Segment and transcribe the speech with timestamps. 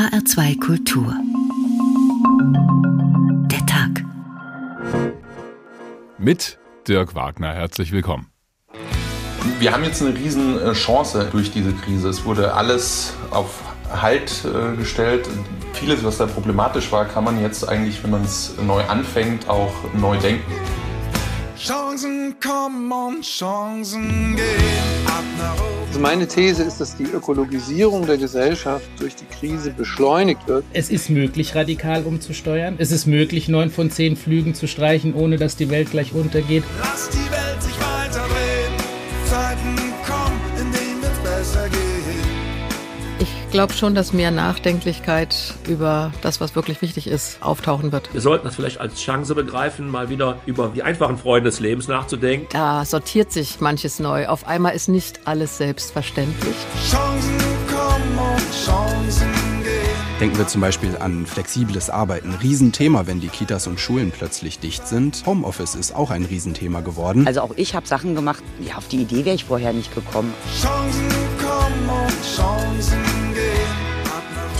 [0.00, 1.14] HR2 Kultur.
[3.50, 4.02] Der Tag.
[6.16, 7.52] Mit Dirk Wagner.
[7.52, 8.28] Herzlich willkommen.
[9.58, 12.08] Wir haben jetzt eine Riesenchance durch diese Krise.
[12.08, 13.60] Es wurde alles auf
[13.90, 15.28] Halt äh, gestellt.
[15.74, 19.74] Vieles, was da problematisch war, kann man jetzt eigentlich, wenn man es neu anfängt, auch
[19.92, 20.50] neu denken.
[21.58, 25.79] Chancen kommen und Chancen gehen ab nach oben.
[25.90, 30.64] Also meine These ist, dass die Ökologisierung der Gesellschaft durch die Krise beschleunigt wird.
[30.72, 32.76] Es ist möglich, radikal umzusteuern.
[32.78, 36.62] Es ist möglich, neun von zehn Flügen zu streichen, ohne dass die Welt gleich untergeht.
[36.78, 37.29] Lass die
[43.50, 48.12] glaube schon, dass mehr Nachdenklichkeit über das, was wirklich wichtig ist, auftauchen wird.
[48.12, 51.88] Wir sollten das vielleicht als Chance begreifen, mal wieder über die einfachen Freunde des Lebens
[51.88, 52.48] nachzudenken.
[52.52, 54.28] Da sortiert sich manches neu.
[54.28, 56.54] Auf einmal ist nicht alles selbstverständlich.
[56.90, 59.70] Chancen kommen und Chancen gehen.
[60.20, 62.34] Denken wir zum Beispiel an flexibles Arbeiten.
[62.42, 65.24] Riesenthema, wenn die Kitas und Schulen plötzlich dicht sind.
[65.24, 67.26] Homeoffice ist auch ein Riesenthema geworden.
[67.26, 70.34] Also auch ich habe Sachen gemacht, ja, auf die Idee wäre ich vorher nicht gekommen.
[70.60, 73.09] Chancen kommen und Chancen gehen.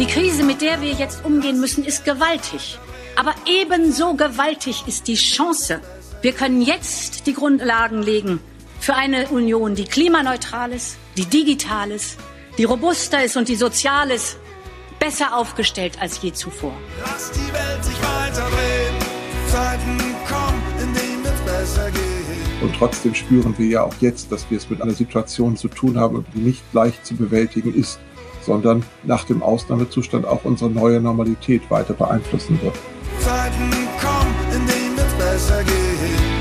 [0.00, 2.78] Die Krise, mit der wir jetzt umgehen müssen, ist gewaltig.
[3.16, 5.82] Aber ebenso gewaltig ist die Chance.
[6.22, 8.40] Wir können jetzt die Grundlagen legen
[8.80, 12.16] für eine Union, die klimaneutral ist, die digital ist,
[12.56, 14.38] die robuster ist und die sozial ist,
[14.98, 16.72] besser aufgestellt als je zuvor.
[17.04, 18.94] Lass die Welt sich weiterdrehen.
[19.48, 22.62] Zeiten kommen, in denen es besser geht.
[22.62, 25.98] Und trotzdem spüren wir ja auch jetzt, dass wir es mit einer Situation zu tun
[25.98, 27.98] haben, die nicht leicht zu bewältigen ist,
[28.42, 32.74] sondern nach dem Ausnahmezustand auch unsere neue Normalität weiter beeinflussen wird.
[33.19, 36.41] Zeiten kommen, in denen es besser geht.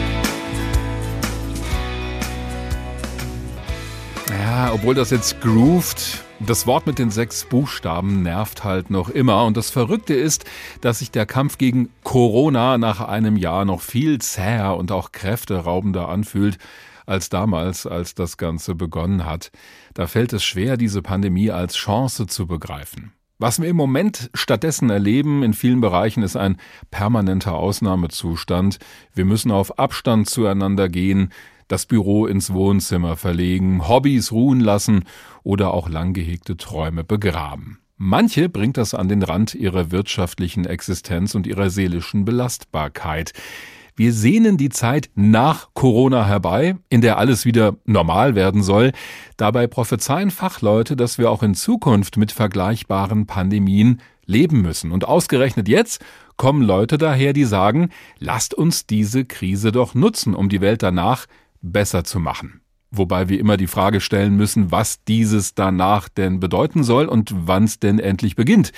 [4.30, 9.46] Ja, obwohl das jetzt grooved, das Wort mit den sechs Buchstaben nervt halt noch immer.
[9.46, 10.46] Und das Verrückte ist,
[10.82, 16.10] dass sich der Kampf gegen Corona nach einem Jahr noch viel zäher und auch kräfteraubender
[16.10, 16.58] anfühlt
[17.10, 19.52] als damals, als das Ganze begonnen hat.
[19.94, 23.12] Da fällt es schwer, diese Pandemie als Chance zu begreifen.
[23.42, 26.58] Was wir im Moment stattdessen erleben in vielen Bereichen ist ein
[26.92, 28.80] permanenter Ausnahmezustand.
[29.14, 31.30] Wir müssen auf Abstand zueinander gehen,
[31.70, 35.06] das Büro ins Wohnzimmer verlegen, Hobbys ruhen lassen
[35.44, 37.80] oder auch lang gehegte Träume begraben.
[37.96, 43.34] Manche bringt das an den Rand ihrer wirtschaftlichen Existenz und ihrer seelischen Belastbarkeit.
[44.00, 48.94] Wir sehnen die Zeit nach Corona herbei, in der alles wieder normal werden soll.
[49.36, 54.94] Dabei prophezeien Fachleute, dass wir auch in Zukunft mit vergleichbaren Pandemien leben müssen.
[54.94, 56.02] Und ausgerechnet jetzt
[56.38, 57.90] kommen Leute daher, die sagen,
[58.20, 61.26] lasst uns diese Krise doch nutzen, um die Welt danach
[61.62, 62.62] besser zu machen.
[62.92, 67.66] Wobei wir immer die Frage stellen müssen, was dieses danach denn bedeuten soll und wann
[67.66, 68.72] es denn endlich beginnt.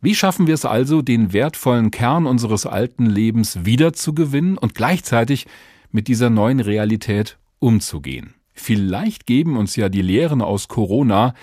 [0.00, 5.46] Wie schaffen wir es also, den wertvollen Kern unseres alten Lebens wiederzugewinnen und gleichzeitig
[5.90, 8.34] mit dieser neuen Realität umzugehen?
[8.52, 11.34] Vielleicht geben uns ja die Lehren aus Corona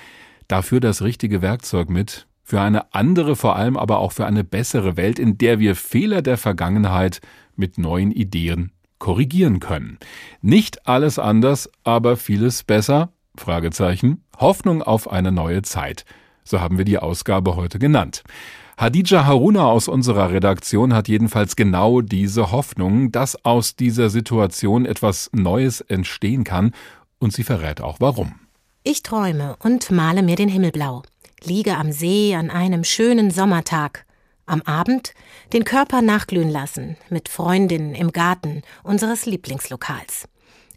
[0.48, 4.96] dafür das richtige Werkzeug mit, für eine andere, vor allem aber auch für eine bessere
[4.96, 7.20] Welt, in der wir Fehler der Vergangenheit
[7.56, 9.98] mit neuen Ideen korrigieren können.
[10.42, 13.12] Nicht alles anders, aber vieles besser?
[13.36, 14.24] Fragezeichen.
[14.38, 16.06] Hoffnung auf eine neue Zeit.
[16.46, 18.24] So haben wir die Ausgabe heute genannt.
[18.78, 25.30] Hadija Haruna aus unserer Redaktion hat jedenfalls genau diese Hoffnung, dass aus dieser Situation etwas
[25.34, 26.74] Neues entstehen kann
[27.18, 28.36] und sie verrät auch warum.
[28.84, 31.04] Ich träume und male mir den Himmel blau,
[31.44, 34.06] liege am See an einem schönen Sommertag.
[34.46, 35.16] Am Abend
[35.54, 40.28] den Körper nachglühen lassen, mit Freundinnen im Garten unseres Lieblingslokals.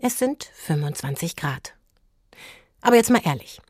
[0.01, 1.75] Es sind 25 Grad.
[2.81, 3.61] Aber jetzt mal ehrlich.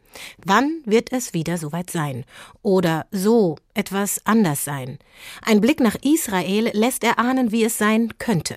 [0.44, 2.24] Wann wird es wieder soweit sein?
[2.62, 4.98] Oder so etwas anders sein?
[5.42, 8.56] Ein Blick nach Israel lässt erahnen, wie es sein könnte.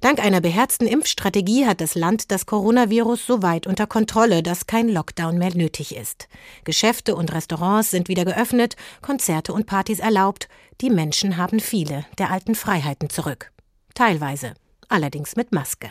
[0.00, 4.88] Dank einer beherzten Impfstrategie hat das Land das Coronavirus so weit unter Kontrolle, dass kein
[4.88, 6.28] Lockdown mehr nötig ist.
[6.64, 10.48] Geschäfte und Restaurants sind wieder geöffnet, Konzerte und Partys erlaubt.
[10.80, 13.52] Die Menschen haben viele der alten Freiheiten zurück.
[13.94, 14.54] Teilweise,
[14.88, 15.90] allerdings mit Maske.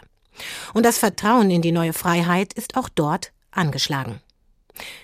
[0.74, 4.22] Und das Vertrauen in die neue Freiheit ist auch dort angeschlagen.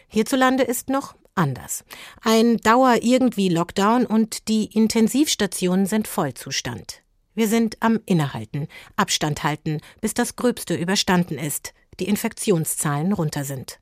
[0.07, 1.83] Hierzulande ist noch anders.
[2.21, 7.01] Ein Dauer irgendwie Lockdown und die Intensivstationen sind Vollzustand.
[7.33, 13.79] Wir sind am Innehalten, Abstand halten, bis das Gröbste überstanden ist, die Infektionszahlen runter sind.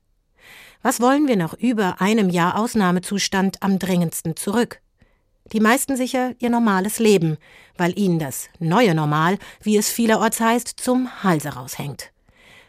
[0.82, 4.80] Was wollen wir nach über einem Jahr Ausnahmezustand am dringendsten zurück?
[5.52, 7.36] Die meisten sicher ihr normales Leben,
[7.76, 12.12] weil ihnen das neue Normal, wie es vielerorts heißt, zum Halse raushängt.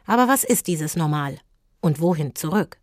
[0.05, 1.39] Aber was ist dieses Normal?
[1.81, 2.77] Und wohin zurück?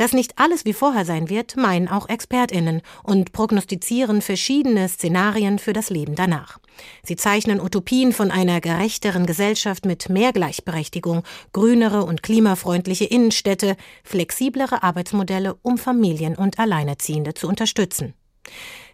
[0.00, 5.74] Dass nicht alles wie vorher sein wird, meinen auch Expertinnen und prognostizieren verschiedene Szenarien für
[5.74, 6.58] das Leben danach.
[7.02, 14.82] Sie zeichnen Utopien von einer gerechteren Gesellschaft mit mehr Gleichberechtigung, grünere und klimafreundliche Innenstädte, flexiblere
[14.82, 18.14] Arbeitsmodelle, um Familien und Alleinerziehende zu unterstützen.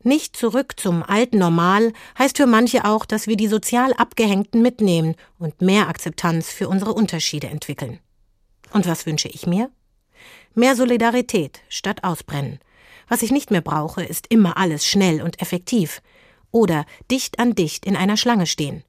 [0.02, 5.14] Nicht zurück zum alten Normal heißt für manche auch, dass wir die sozial Abgehängten mitnehmen
[5.38, 8.00] und mehr Akzeptanz für unsere Unterschiede entwickeln.
[8.72, 9.70] Und was wünsche ich mir?
[10.54, 12.60] Mehr Solidarität statt Ausbrennen.
[13.08, 16.02] Was ich nicht mehr brauche, ist immer alles schnell und effektiv.
[16.50, 18.82] Oder dicht an dicht in einer Schlange stehen.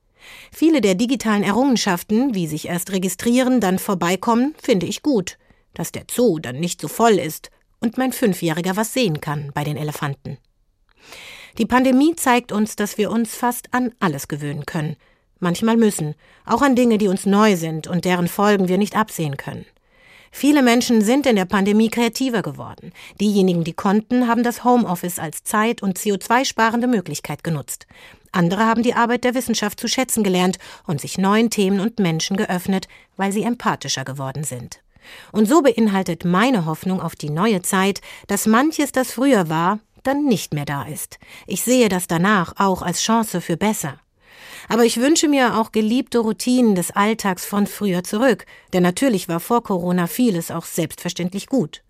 [0.52, 5.38] Viele der digitalen Errungenschaften, wie sich erst registrieren, dann vorbeikommen, finde ich gut.
[5.74, 9.64] Dass der Zoo dann nicht so voll ist und mein Fünfjähriger was sehen kann bei
[9.64, 10.38] den Elefanten.
[11.58, 14.96] Die Pandemie zeigt uns, dass wir uns fast an alles gewöhnen können.
[15.40, 19.38] Manchmal müssen, auch an Dinge, die uns neu sind und deren Folgen wir nicht absehen
[19.38, 19.66] können.
[20.32, 22.92] Viele Menschen sind in der Pandemie kreativer geworden.
[23.20, 27.88] Diejenigen, die konnten, haben das Homeoffice als Zeit- und CO2-sparende Möglichkeit genutzt.
[28.32, 32.38] Andere haben die Arbeit der Wissenschaft zu schätzen gelernt und sich neuen Themen und Menschen
[32.38, 34.82] geöffnet, weil sie empathischer geworden sind.
[35.32, 40.26] Und so beinhaltet meine Hoffnung auf die neue Zeit, dass manches, das früher war, dann
[40.26, 41.20] nicht mehr da ist.
[41.48, 44.00] Ich sehe das danach auch als Chance für besser.
[44.68, 49.40] Aber ich wünsche mir auch geliebte Routinen des Alltags von früher zurück, denn natürlich war
[49.40, 51.84] vor Corona vieles auch selbstverständlich gut.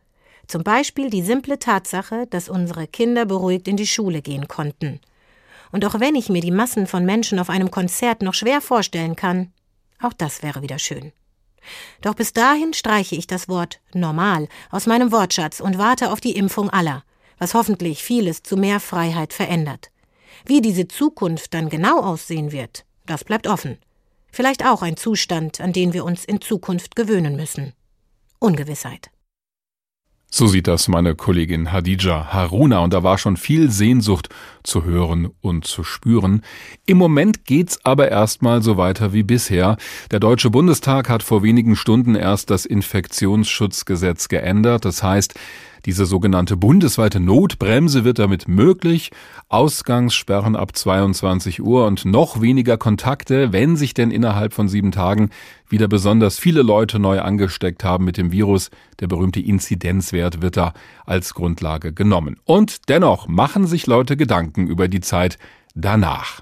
[0.48, 5.02] Zum Beispiel die simple Tatsache, dass unsere Kinder beruhigt in die Schule gehen konnten.
[5.72, 9.16] Und auch wenn ich mir die Massen von Menschen auf einem Konzert noch schwer vorstellen
[9.16, 9.52] kann,
[10.02, 11.12] auch das wäre wieder schön.
[12.02, 16.36] Doch bis dahin streiche ich das Wort normal aus meinem Wortschatz und warte auf die
[16.38, 17.04] Impfung aller,
[17.38, 19.92] was hoffentlich vieles zu mehr Freiheit verändert.
[20.46, 23.78] Wie diese Zukunft dann genau aussehen wird, das bleibt offen.
[24.32, 27.74] Vielleicht auch ein Zustand, an den wir uns in Zukunft gewöhnen müssen.
[28.40, 29.10] Ungewissheit.
[30.30, 34.28] So sieht das meine Kollegin Hadija Haruna und da war schon viel Sehnsucht
[34.62, 36.42] zu hören und zu spüren.
[36.86, 39.78] Im Moment geht's aber erstmal so weiter wie bisher.
[40.12, 44.84] Der Deutsche Bundestag hat vor wenigen Stunden erst das Infektionsschutzgesetz geändert.
[44.84, 45.34] Das heißt,
[45.88, 49.10] diese sogenannte bundesweite Notbremse wird damit möglich.
[49.48, 55.30] Ausgangssperren ab 22 Uhr und noch weniger Kontakte, wenn sich denn innerhalb von sieben Tagen
[55.70, 58.70] wieder besonders viele Leute neu angesteckt haben mit dem Virus.
[59.00, 60.74] Der berühmte Inzidenzwert wird da
[61.06, 62.36] als Grundlage genommen.
[62.44, 65.38] Und dennoch machen sich Leute Gedanken über die Zeit
[65.74, 66.42] danach.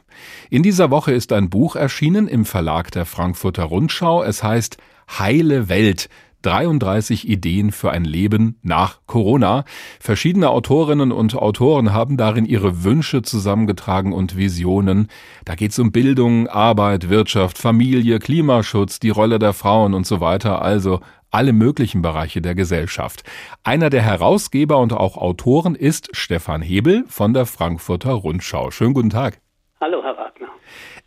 [0.49, 4.23] In dieser Woche ist ein Buch erschienen im Verlag der Frankfurter Rundschau.
[4.23, 4.77] Es heißt
[5.19, 6.09] Heile Welt
[6.45, 9.65] 33 Ideen für ein Leben nach Corona.
[9.99, 15.07] Verschiedene Autorinnen und Autoren haben darin ihre Wünsche zusammengetragen und Visionen.
[15.43, 20.19] Da geht es um Bildung, Arbeit, Wirtschaft, Familie, Klimaschutz, die Rolle der Frauen und so
[20.21, 20.61] weiter.
[20.61, 20.99] Also
[21.31, 23.23] alle möglichen Bereiche der Gesellschaft.
[23.63, 28.71] Einer der Herausgeber und auch Autoren ist Stefan Hebel von der Frankfurter Rundschau.
[28.71, 29.44] Schönen guten Tag.
[29.85, 30.47] Hallo, Herr Wagner.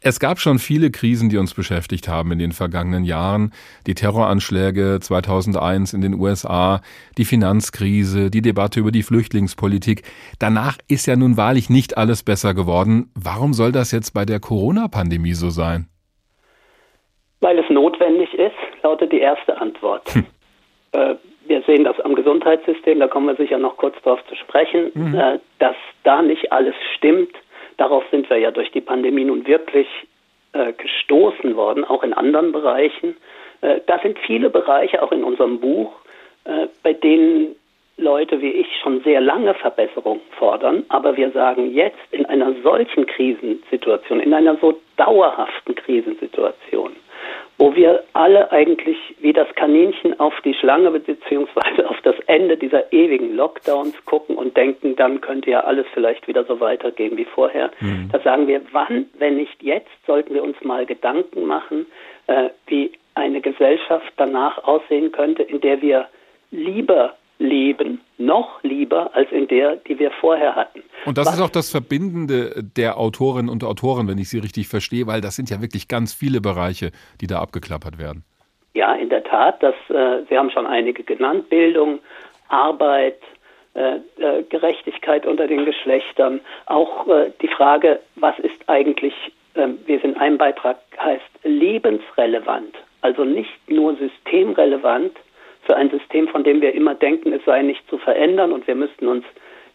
[0.00, 3.50] Es gab schon viele Krisen, die uns beschäftigt haben in den vergangenen Jahren.
[3.88, 6.80] Die Terroranschläge 2001 in den USA,
[7.16, 10.02] die Finanzkrise, die Debatte über die Flüchtlingspolitik.
[10.38, 13.10] Danach ist ja nun wahrlich nicht alles besser geworden.
[13.16, 15.88] Warum soll das jetzt bei der Corona-Pandemie so sein?
[17.40, 18.54] Weil es notwendig ist,
[18.84, 20.08] lautet die erste Antwort.
[20.14, 20.26] Hm.
[20.92, 21.16] Äh,
[21.48, 25.14] wir sehen das am Gesundheitssystem, da kommen wir sicher noch kurz darauf zu sprechen, mhm.
[25.14, 27.34] äh, dass da nicht alles stimmt
[27.78, 29.88] Darauf sind wir ja durch die Pandemie nun wirklich
[30.52, 33.16] äh, gestoßen worden, auch in anderen Bereichen.
[33.62, 35.92] Äh, da sind viele Bereiche, auch in unserem Buch,
[36.44, 37.56] äh, bei denen
[37.98, 43.06] Leute wie ich schon sehr lange Verbesserungen fordern, aber wir sagen jetzt in einer solchen
[43.06, 46.92] Krisensituation, in einer so dauerhaften Krisensituation,
[47.58, 52.92] wo wir alle eigentlich wie das Kaninchen auf die Schlange beziehungsweise auf das Ende dieser
[52.92, 57.70] ewigen Lockdowns gucken und denken, dann könnte ja alles vielleicht wieder so weitergehen wie vorher.
[57.80, 58.08] Mhm.
[58.12, 61.86] Da sagen wir, wann, wenn nicht jetzt, sollten wir uns mal Gedanken machen,
[62.28, 66.06] äh, wie eine Gesellschaft danach aussehen könnte, in der wir
[66.50, 70.82] lieber leben, noch lieber als in der, die wir vorher hatten.
[71.06, 74.68] Und das Was, ist auch das Verbindende der Autorinnen und Autoren, wenn ich Sie richtig
[74.68, 76.90] verstehe, weil das sind ja wirklich ganz viele Bereiche,
[77.20, 78.24] die da abgeklappert werden.
[78.74, 79.62] Ja, in der Tat.
[79.62, 81.48] Das, äh, Sie haben schon einige genannt.
[81.48, 82.00] Bildung,
[82.48, 83.20] Arbeit,
[83.74, 86.40] äh, äh, Gerechtigkeit unter den Geschlechtern.
[86.66, 89.14] Auch äh, die Frage, was ist eigentlich,
[89.54, 92.74] ähm, wie es in einem Beitrag heißt, lebensrelevant.
[93.00, 95.12] Also nicht nur systemrelevant,
[95.68, 98.74] für ein System, von dem wir immer denken, es sei nicht zu verändern und wir
[98.74, 99.22] müssten uns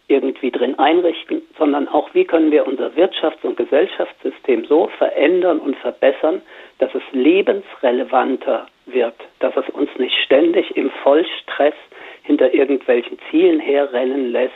[0.08, 5.76] irgendwie drin einrichten, sondern auch, wie können wir unser Wirtschafts- und Gesellschaftssystem so verändern und
[5.78, 6.42] verbessern,
[6.80, 11.76] dass es lebensrelevanter wird, dass es uns nicht ständig im Vollstress
[12.24, 14.54] hinter irgendwelchen Zielen herrennen lässt,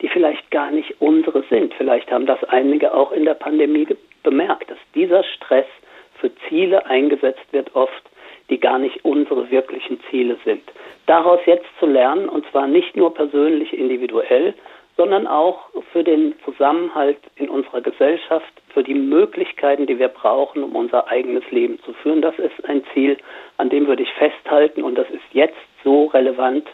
[0.00, 1.74] die vielleicht gar nicht unsere sind.
[1.74, 3.86] Vielleicht haben das einige auch in der Pandemie
[4.22, 5.66] bemerkt, dass dieser Stress
[6.18, 8.02] für Ziele eingesetzt wird oft,
[8.50, 10.62] die gar nicht unsere wirklichen Ziele sind.
[11.06, 14.54] Daraus jetzt zu lernen, und zwar nicht nur persönlich individuell,
[14.96, 20.74] sondern auch für den Zusammenhalt in unserer Gesellschaft, für die Möglichkeiten, die wir brauchen, um
[20.74, 22.20] unser eigenes Leben zu führen.
[22.20, 23.16] Das ist ein Ziel,
[23.58, 26.66] an dem würde ich festhalten und das ist jetzt so relevant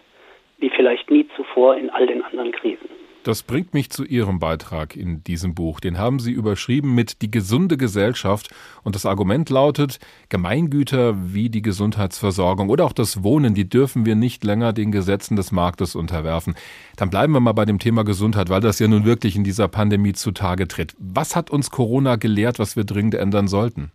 [0.59, 2.89] wie vielleicht nie zuvor in all den anderen Krisen.
[3.25, 5.81] Das bringt mich zu Ihrem Beitrag in diesem Buch.
[5.81, 8.51] Den haben Sie überschrieben mit Die gesunde Gesellschaft.
[8.83, 14.15] Und das Argument lautet, Gemeingüter wie die Gesundheitsversorgung oder auch das Wohnen, die dürfen wir
[14.15, 16.55] nicht länger den Gesetzen des Marktes unterwerfen.
[16.99, 19.69] Dann bleiben wir mal bei dem Thema Gesundheit, weil das ja nun wirklich in dieser
[19.69, 20.95] Pandemie zutage tritt.
[20.99, 23.91] Was hat uns Corona gelehrt, was wir dringend ändern sollten?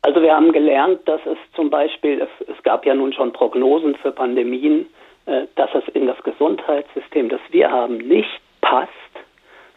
[0.00, 3.94] Also wir haben gelernt, dass es zum Beispiel, es, es gab ja nun schon Prognosen
[3.96, 4.86] für Pandemien,
[5.24, 8.90] dass es in das Gesundheitssystem, das wir haben, nicht passt,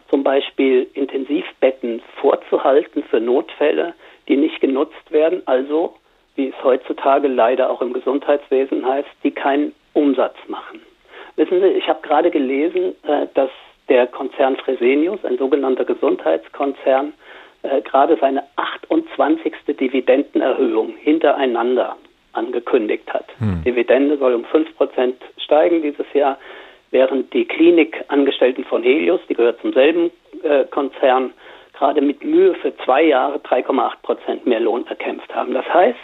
[0.08, 3.94] zum Beispiel Intensivbetten vorzuhalten für Notfälle,
[4.28, 5.94] die nicht genutzt werden, also
[6.34, 10.80] wie es heutzutage leider auch im Gesundheitswesen heißt, die keinen Umsatz machen.
[11.36, 13.50] Wissen Sie, ich habe gerade gelesen, äh, dass
[13.88, 17.12] der Konzern Fresenius, ein sogenannter Gesundheitskonzern,
[17.62, 19.52] äh, gerade seine 28.
[19.68, 21.96] Dividendenerhöhung hintereinander
[22.36, 23.26] angekündigt hat.
[23.38, 23.62] Hm.
[23.64, 26.38] Dividende soll um 5% steigen dieses Jahr,
[26.90, 30.10] während die Klinikangestellten von Helios, die gehört zum selben
[30.42, 31.32] äh, Konzern,
[31.72, 35.52] gerade mit Mühe für zwei Jahre 3,8% mehr Lohn erkämpft haben.
[35.52, 35.98] Das heißt,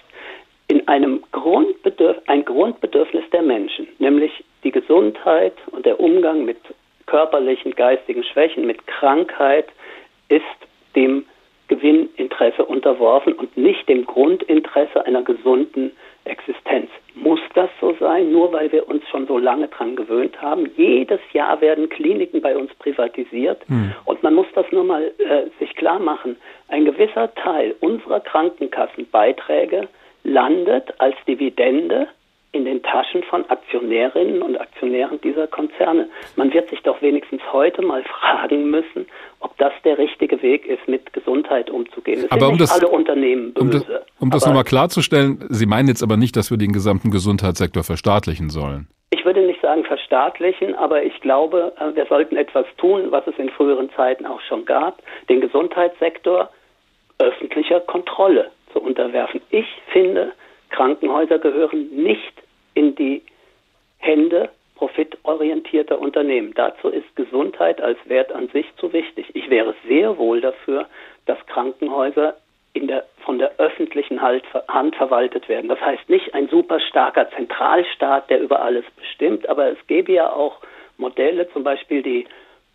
[0.68, 6.58] in einem Grundbedürf ein Grundbedürfnis der Menschen, nämlich die Gesundheit und der Umgang mit
[7.06, 9.66] körperlichen, geistigen Schwächen, mit Krankheit,
[10.28, 10.42] ist
[10.94, 11.24] dem
[11.68, 15.92] Gewinninteresse unterworfen und nicht dem Grundinteresse einer gesunden
[16.46, 16.90] Existenz.
[17.14, 20.70] Muss das so sein, nur weil wir uns schon so lange daran gewöhnt haben?
[20.76, 23.92] Jedes Jahr werden Kliniken bei uns privatisiert hm.
[24.04, 26.37] und man muss das nur mal äh, sich klar machen.
[26.68, 29.88] Ein gewisser Teil unserer Krankenkassenbeiträge
[30.25, 32.08] landet als Dividende
[32.52, 36.08] in den Taschen von Aktionärinnen und Aktionären dieser Konzerne.
[36.37, 39.06] Man wird sich doch wenigstens heute mal fragen müssen,
[39.40, 42.25] ob das der richtige Weg ist, mit Gesundheit umzugehen.
[42.25, 43.64] Es aber um das, alle Unternehmen böse.
[43.64, 47.10] Um das, um das nochmal klarzustellen, Sie meinen jetzt aber nicht, dass wir den gesamten
[47.10, 48.88] Gesundheitssektor verstaatlichen sollen.
[49.10, 53.36] Ich würde nicht sagen verstaatlichen, aber ich glaube, äh, wir sollten etwas tun, was es
[53.38, 56.50] in früheren Zeiten auch schon gab, den Gesundheitssektor
[57.18, 59.40] öffentlicher Kontrolle zu unterwerfen.
[59.50, 60.32] Ich finde,
[60.70, 62.32] Krankenhäuser gehören nicht
[62.74, 63.22] in die
[63.98, 66.52] Hände profitorientierter Unternehmen.
[66.54, 69.26] Dazu ist Gesundheit als Wert an sich zu wichtig.
[69.34, 70.86] Ich wäre sehr wohl dafür,
[71.26, 72.34] dass Krankenhäuser
[72.74, 75.68] der, von der öffentlichen Hand verwaltet werden.
[75.68, 80.32] Das heißt nicht ein super starker Zentralstaat, der über alles bestimmt, aber es gäbe ja
[80.32, 80.58] auch
[80.96, 82.26] Modelle, zum Beispiel die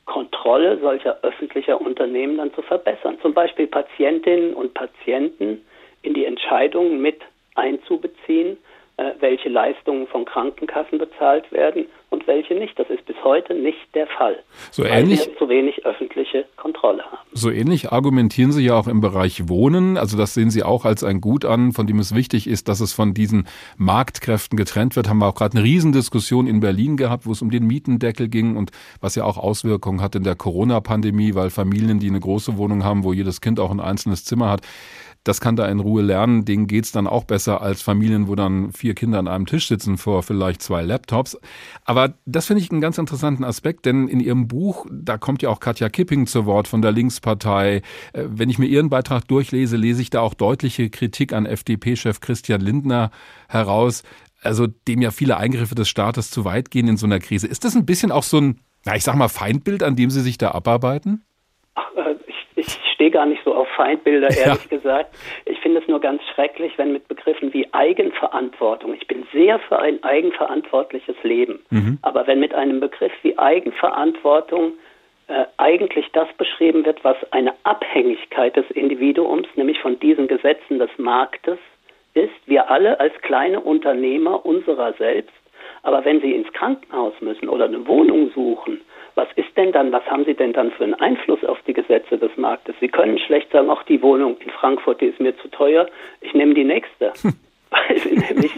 [0.05, 3.17] Kontrolle solcher öffentlicher Unternehmen dann zu verbessern.
[3.21, 5.65] Zum Beispiel Patientinnen und Patienten
[6.01, 7.21] in die Entscheidungen mit
[7.55, 8.57] einzubeziehen,
[9.19, 12.79] welche Leistungen von Krankenkassen bezahlt werden und welche nicht.
[12.79, 14.39] Das ist bis heute nicht der Fall,
[14.71, 17.27] so weil ähnlich, wir zu wenig öffentliche Kontrolle haben.
[17.33, 19.97] So ähnlich argumentieren Sie ja auch im Bereich Wohnen.
[19.97, 22.79] Also das sehen Sie auch als ein Gut an, von dem es wichtig ist, dass
[22.79, 25.09] es von diesen Marktkräften getrennt wird.
[25.09, 28.55] Haben wir auch gerade eine Riesendiskussion in Berlin gehabt, wo es um den Mietendeckel ging
[28.55, 32.83] und was ja auch Auswirkungen hat in der Corona-Pandemie, weil Familien, die eine große Wohnung
[32.83, 34.61] haben, wo jedes Kind auch ein einzelnes Zimmer hat,
[35.27, 36.45] das kann da in Ruhe lernen.
[36.45, 39.97] Denen geht's dann auch besser als Familien, wo dann vier Kinder an einem Tisch sitzen
[39.97, 41.37] vor vielleicht zwei Laptops.
[41.85, 45.49] Aber das finde ich einen ganz interessanten Aspekt, denn in Ihrem Buch, da kommt ja
[45.49, 47.81] auch Katja Kipping zu Wort von der Linkspartei.
[48.13, 52.19] Äh, wenn ich mir Ihren Beitrag durchlese, lese ich da auch deutliche Kritik an FDP-Chef
[52.21, 53.11] Christian Lindner
[53.49, 54.03] heraus,
[54.41, 57.47] also dem ja viele Eingriffe des Staates zu weit gehen in so einer Krise.
[57.47, 60.21] Ist das ein bisschen auch so ein, na, ich sag mal, Feindbild, an dem Sie
[60.21, 61.23] sich da abarbeiten?
[62.67, 64.77] Ich stehe gar nicht so auf Feindbilder, ehrlich ja.
[64.77, 65.15] gesagt.
[65.45, 69.79] Ich finde es nur ganz schrecklich, wenn mit Begriffen wie Eigenverantwortung, ich bin sehr für
[69.79, 71.99] ein eigenverantwortliches Leben, mhm.
[72.01, 74.73] aber wenn mit einem Begriff wie Eigenverantwortung
[75.27, 80.89] äh, eigentlich das beschrieben wird, was eine Abhängigkeit des Individuums, nämlich von diesen Gesetzen des
[80.97, 81.59] Marktes
[82.13, 85.33] ist, wir alle als kleine Unternehmer unserer selbst,
[85.83, 88.81] aber wenn sie ins Krankenhaus müssen oder eine Wohnung suchen,
[89.17, 92.17] was ist denn dann, was haben Sie denn dann für einen Einfluss auf die Gesetze
[92.17, 92.75] des Marktes?
[92.79, 95.87] Sie können schlecht sagen, ach, die Wohnung in Frankfurt, die ist mir zu teuer,
[96.21, 97.11] ich nehme die nächste.
[97.69, 98.51] weil sie nämlich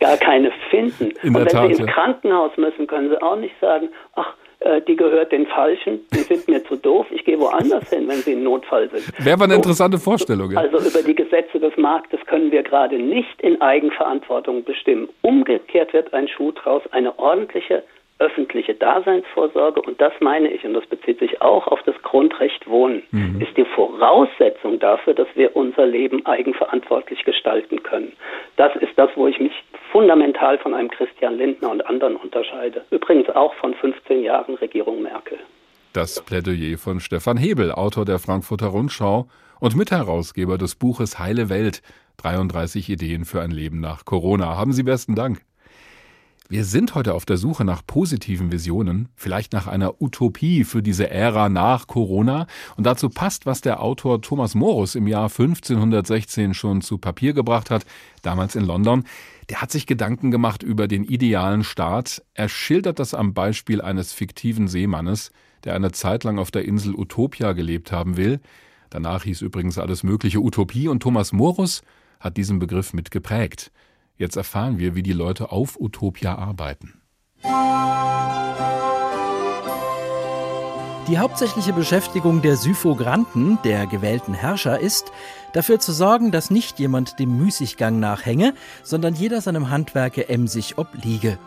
[0.00, 1.12] gar keine finden.
[1.22, 4.80] In Und wenn Tat, sie ins Krankenhaus müssen, können sie auch nicht sagen, ach, äh,
[4.82, 8.32] die gehört den Falschen, die sind mir zu doof, ich gehe woanders hin, wenn sie
[8.32, 9.04] im Notfall sind.
[9.22, 10.50] Wäre aber eine interessante Vorstellung.
[10.52, 10.60] Ja.
[10.60, 15.08] Also über die Gesetze des Marktes können wir gerade nicht in Eigenverantwortung bestimmen.
[15.20, 17.82] Umgekehrt wird ein Schuh draus, eine ordentliche
[18.18, 23.02] öffentliche Daseinsvorsorge, und das meine ich, und das bezieht sich auch auf das Grundrecht Wohnen,
[23.10, 23.40] mhm.
[23.40, 28.12] ist die Voraussetzung dafür, dass wir unser Leben eigenverantwortlich gestalten können.
[28.56, 29.52] Das ist das, wo ich mich
[29.90, 32.84] fundamental von einem Christian Lindner und anderen unterscheide.
[32.90, 35.38] Übrigens auch von 15 Jahren Regierung Merkel.
[35.92, 39.26] Das Plädoyer von Stefan Hebel, Autor der Frankfurter Rundschau
[39.60, 41.82] und Mitherausgeber des Buches Heile Welt,
[42.18, 44.56] 33 Ideen für ein Leben nach Corona.
[44.56, 45.40] Haben Sie besten Dank.
[46.50, 51.08] Wir sind heute auf der Suche nach positiven Visionen, vielleicht nach einer Utopie für diese
[51.08, 52.46] Ära nach Corona.
[52.76, 57.70] Und dazu passt, was der Autor Thomas Morus im Jahr 1516 schon zu Papier gebracht
[57.70, 57.86] hat,
[58.20, 59.04] damals in London.
[59.48, 62.22] Der hat sich Gedanken gemacht über den idealen Staat.
[62.34, 65.32] Er schildert das am Beispiel eines fiktiven Seemannes,
[65.64, 68.38] der eine Zeit lang auf der Insel Utopia gelebt haben will.
[68.90, 71.80] Danach hieß übrigens alles mögliche Utopie und Thomas Morus
[72.20, 73.72] hat diesen Begriff mitgeprägt.
[74.16, 77.00] Jetzt erfahren wir, wie die Leute auf Utopia arbeiten.
[81.08, 85.12] Die hauptsächliche Beschäftigung der Syphogranten, der gewählten Herrscher, ist,
[85.52, 91.38] dafür zu sorgen, dass nicht jemand dem Müßiggang nachhänge, sondern jeder seinem Handwerke emsig obliege.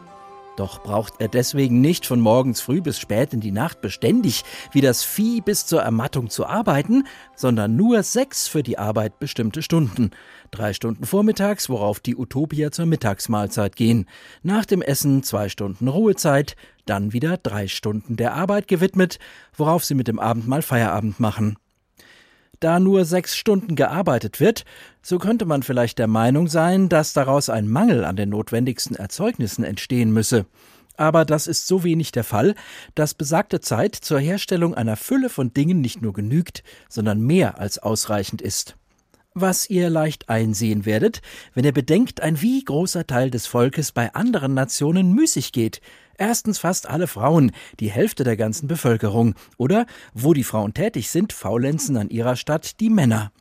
[0.57, 4.81] Doch braucht er deswegen nicht von morgens früh bis spät in die Nacht beständig wie
[4.81, 10.11] das Vieh bis zur Ermattung zu arbeiten, sondern nur sechs für die Arbeit bestimmte Stunden.
[10.51, 14.05] Drei Stunden vormittags, worauf die Utopia zur Mittagsmahlzeit gehen.
[14.43, 19.19] Nach dem Essen zwei Stunden Ruhezeit, dann wieder drei Stunden der Arbeit gewidmet,
[19.55, 21.57] worauf sie mit dem Abendmahl Feierabend machen.
[22.59, 24.65] Da nur sechs Stunden gearbeitet wird,
[25.03, 29.63] so könnte man vielleicht der Meinung sein, dass daraus ein Mangel an den notwendigsten Erzeugnissen
[29.63, 30.45] entstehen müsse.
[30.95, 32.55] Aber das ist so wenig der Fall,
[32.95, 37.77] dass besagte Zeit zur Herstellung einer Fülle von Dingen nicht nur genügt, sondern mehr als
[37.77, 38.76] ausreichend ist.
[39.39, 41.21] Was ihr leicht einsehen werdet,
[41.53, 45.79] wenn ihr bedenkt, ein wie großer Teil des Volkes bei anderen Nationen müßig geht,
[46.19, 49.35] Erstens fast alle Frauen, die Hälfte der ganzen Bevölkerung.
[49.57, 53.31] Oder, wo die Frauen tätig sind, faulenzen an ihrer Stadt die Männer.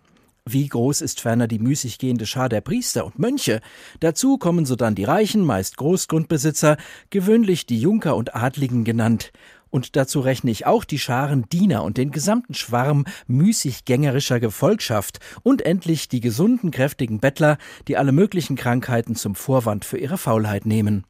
[0.44, 3.62] Wie groß ist ferner die müßig gehende Schar der Priester und Mönche?
[4.00, 6.76] Dazu kommen sodann die Reichen, meist Großgrundbesitzer,
[7.08, 9.32] gewöhnlich die Junker und Adligen genannt.
[9.70, 15.62] Und dazu rechne ich auch die Scharen Diener und den gesamten Schwarm müßiggängerischer Gefolgschaft und
[15.62, 21.04] endlich die gesunden, kräftigen Bettler, die alle möglichen Krankheiten zum Vorwand für ihre Faulheit nehmen.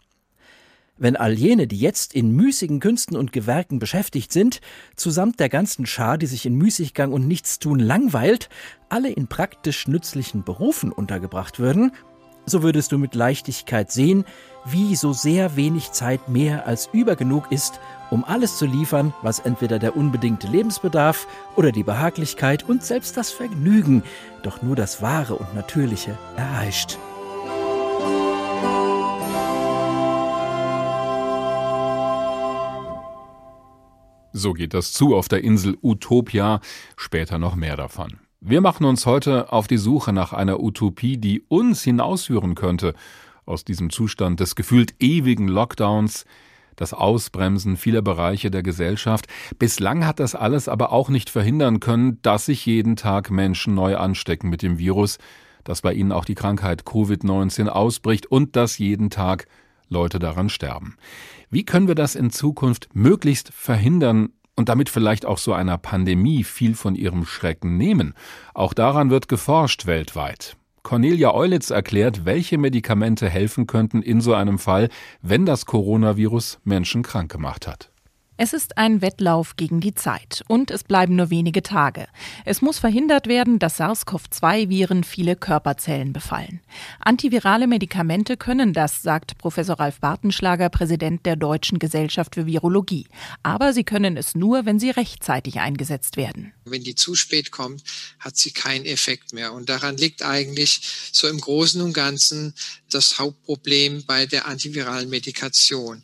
[0.98, 4.62] Wenn all jene, die jetzt in müßigen Künsten und Gewerken beschäftigt sind,
[4.96, 8.48] zusammen der ganzen Schar, die sich in Müßiggang und Nichtstun langweilt,
[8.88, 11.92] alle in praktisch nützlichen Berufen untergebracht würden,
[12.46, 14.24] so würdest du mit Leichtigkeit sehen,
[14.64, 17.80] wie so sehr wenig Zeit mehr als übergenug ist,
[18.10, 23.30] um alles zu liefern, was entweder der unbedingte Lebensbedarf oder die Behaglichkeit und selbst das
[23.32, 24.02] Vergnügen,
[24.42, 26.98] doch nur das Wahre und Natürliche erheischt.
[34.32, 36.60] So geht das zu auf der Insel Utopia,
[36.96, 38.25] später noch mehr davon.
[38.40, 42.94] Wir machen uns heute auf die Suche nach einer Utopie, die uns hinausführen könnte
[43.46, 46.26] aus diesem Zustand des gefühlt ewigen Lockdowns,
[46.76, 49.26] das Ausbremsen vieler Bereiche der Gesellschaft.
[49.58, 53.96] Bislang hat das alles aber auch nicht verhindern können, dass sich jeden Tag Menschen neu
[53.96, 55.16] anstecken mit dem Virus,
[55.64, 59.46] dass bei ihnen auch die Krankheit Covid-19 ausbricht und dass jeden Tag
[59.88, 60.96] Leute daran sterben.
[61.48, 66.42] Wie können wir das in Zukunft möglichst verhindern und damit vielleicht auch so einer Pandemie
[66.42, 68.14] viel von ihrem Schrecken nehmen?
[68.54, 70.56] Auch daran wird geforscht weltweit.
[70.82, 74.88] Cornelia Eulitz erklärt, welche Medikamente helfen könnten in so einem Fall,
[75.20, 77.90] wenn das Coronavirus Menschen krank gemacht hat.
[78.38, 82.06] Es ist ein Wettlauf gegen die Zeit und es bleiben nur wenige Tage.
[82.44, 86.60] Es muss verhindert werden, dass SARS-CoV-2-Viren viele Körperzellen befallen.
[87.00, 93.06] Antivirale Medikamente können das, sagt Professor Ralf Bartenschlager, Präsident der Deutschen Gesellschaft für Virologie.
[93.42, 96.52] Aber sie können es nur, wenn sie rechtzeitig eingesetzt werden.
[96.66, 97.84] Wenn die zu spät kommt,
[98.18, 99.54] hat sie keinen Effekt mehr.
[99.54, 102.52] Und daran liegt eigentlich so im Großen und Ganzen
[102.90, 106.02] das Hauptproblem bei der antiviralen Medikation.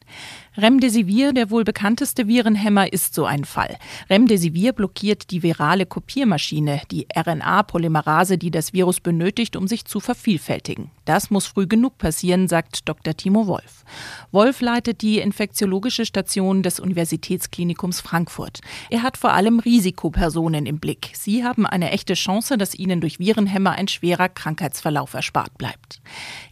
[0.57, 3.79] Remdesivir, der wohl bekannteste Virenhemmer, ist so ein Fall.
[4.11, 10.91] Remdesivir blockiert die virale Kopiermaschine, die RNA-Polymerase, die das Virus benötigt, um sich zu vervielfältigen.
[11.07, 13.17] Das muss früh genug passieren, sagt Dr.
[13.17, 13.85] Timo Wolf.
[14.31, 18.61] Wolf leitet die infektiologische Station des Universitätsklinikums Frankfurt.
[18.91, 21.11] Er hat vor allem Risikopersonen im Blick.
[21.15, 26.01] Sie haben eine echte Chance, dass ihnen durch Virenhemmer ein schwerer Krankheitsverlauf erspart bleibt.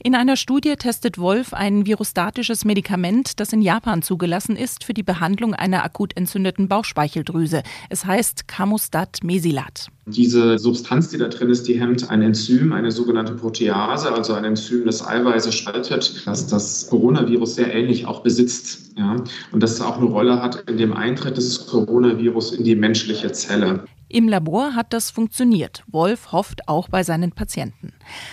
[0.02, 4.94] In einer Studie testet Wolf ein virostatisches Medikament, das in Japan Japan zugelassen ist für
[4.94, 7.64] die Behandlung einer akut entzündeten Bauchspeicheldrüse.
[7.88, 9.88] Es heißt Camostat Mesilat.
[10.06, 14.44] Diese Substanz, die da drin ist, die hemmt ein Enzym, eine sogenannte Protease, also ein
[14.44, 18.92] Enzym, das Eiweiße spaltet, das das Coronavirus sehr ähnlich auch besitzt.
[18.96, 19.16] Ja?
[19.50, 23.82] Und das auch eine Rolle hat in dem Eintritt des Coronavirus in die menschliche Zelle.
[24.12, 25.84] Im Labor hat das funktioniert.
[25.86, 27.92] Wolf hofft auch bei seinen Patienten.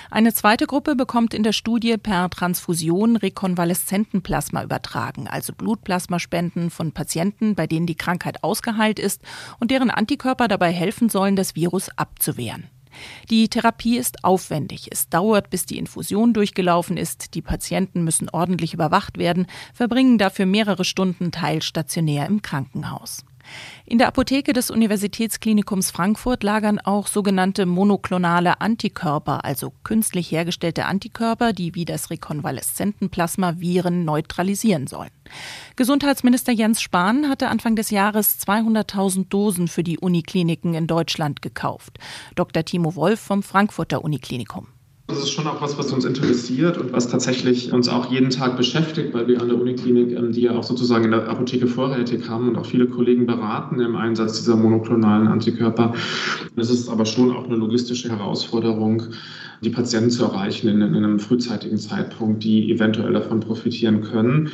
[0.09, 7.53] Eine zweite Gruppe bekommt in der Studie per Transfusion Rekonvaleszentenplasma übertragen, also Blutplasmaspenden von Patienten,
[7.53, 9.21] bei denen die Krankheit ausgeheilt ist
[9.59, 12.71] und deren Antikörper dabei helfen sollen, das Virus abzuwehren.
[13.29, 14.87] Die Therapie ist aufwendig.
[14.89, 17.35] Es dauert, bis die Infusion durchgelaufen ist.
[17.35, 23.23] Die Patienten müssen ordentlich überwacht werden, verbringen dafür mehrere Stunden teilstationär im Krankenhaus.
[23.85, 31.53] In der Apotheke des Universitätsklinikums Frankfurt lagern auch sogenannte monoklonale Antikörper, also künstlich hergestellte Antikörper,
[31.53, 35.11] die wie das Rekonvaleszentenplasma Viren neutralisieren sollen.
[35.75, 41.99] Gesundheitsminister Jens Spahn hatte Anfang des Jahres 200.000 Dosen für die Unikliniken in Deutschland gekauft.
[42.35, 42.63] Dr.
[42.65, 44.67] Timo Wolf vom Frankfurter Uniklinikum.
[45.07, 48.57] Das ist schon auch was, was uns interessiert und was tatsächlich uns auch jeden Tag
[48.57, 52.49] beschäftigt, weil wir an der Uniklinik, die ja auch sozusagen in der Apotheke vorrätig haben
[52.49, 55.93] und auch viele Kollegen beraten im Einsatz dieser monoklonalen Antikörper.
[56.57, 59.03] Es ist aber schon auch eine logistische Herausforderung,
[59.61, 64.51] die Patienten zu erreichen in, in einem frühzeitigen Zeitpunkt, die eventuell davon profitieren können.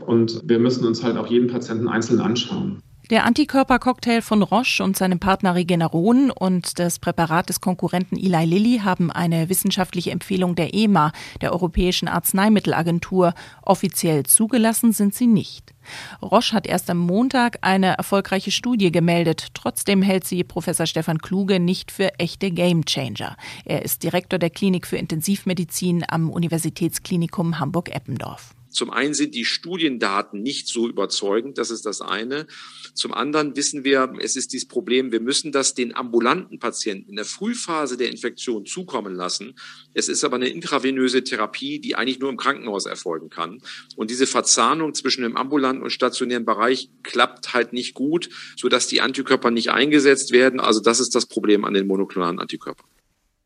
[0.00, 2.82] Und wir müssen uns halt auch jeden Patienten einzeln anschauen.
[3.10, 8.80] Der Antikörpercocktail von Roche und seinem Partner Regeneron und das Präparat des Konkurrenten Eli Lilly
[8.82, 11.12] haben eine wissenschaftliche Empfehlung der EMA,
[11.42, 13.34] der Europäischen Arzneimittelagentur.
[13.60, 15.74] Offiziell zugelassen sind sie nicht.
[16.22, 19.48] Roche hat erst am Montag eine erfolgreiche Studie gemeldet.
[19.52, 23.36] Trotzdem hält sie Professor Stefan Kluge nicht für echte Gamechanger.
[23.66, 28.54] Er ist Direktor der Klinik für Intensivmedizin am Universitätsklinikum Hamburg-Eppendorf.
[28.74, 32.48] Zum einen sind die Studiendaten nicht so überzeugend, das ist das eine.
[32.92, 37.16] Zum anderen wissen wir, es ist dieses Problem, wir müssen das den ambulanten Patienten in
[37.16, 39.54] der Frühphase der Infektion zukommen lassen.
[39.94, 43.58] Es ist aber eine intravenöse Therapie, die eigentlich nur im Krankenhaus erfolgen kann.
[43.94, 49.00] Und diese Verzahnung zwischen dem ambulanten und stationären Bereich klappt halt nicht gut, sodass die
[49.00, 50.58] Antikörper nicht eingesetzt werden.
[50.58, 52.88] Also das ist das Problem an den monoklonalen Antikörpern.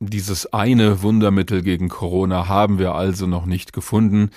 [0.01, 4.31] Dieses eine Wundermittel gegen Corona haben wir also noch nicht gefunden.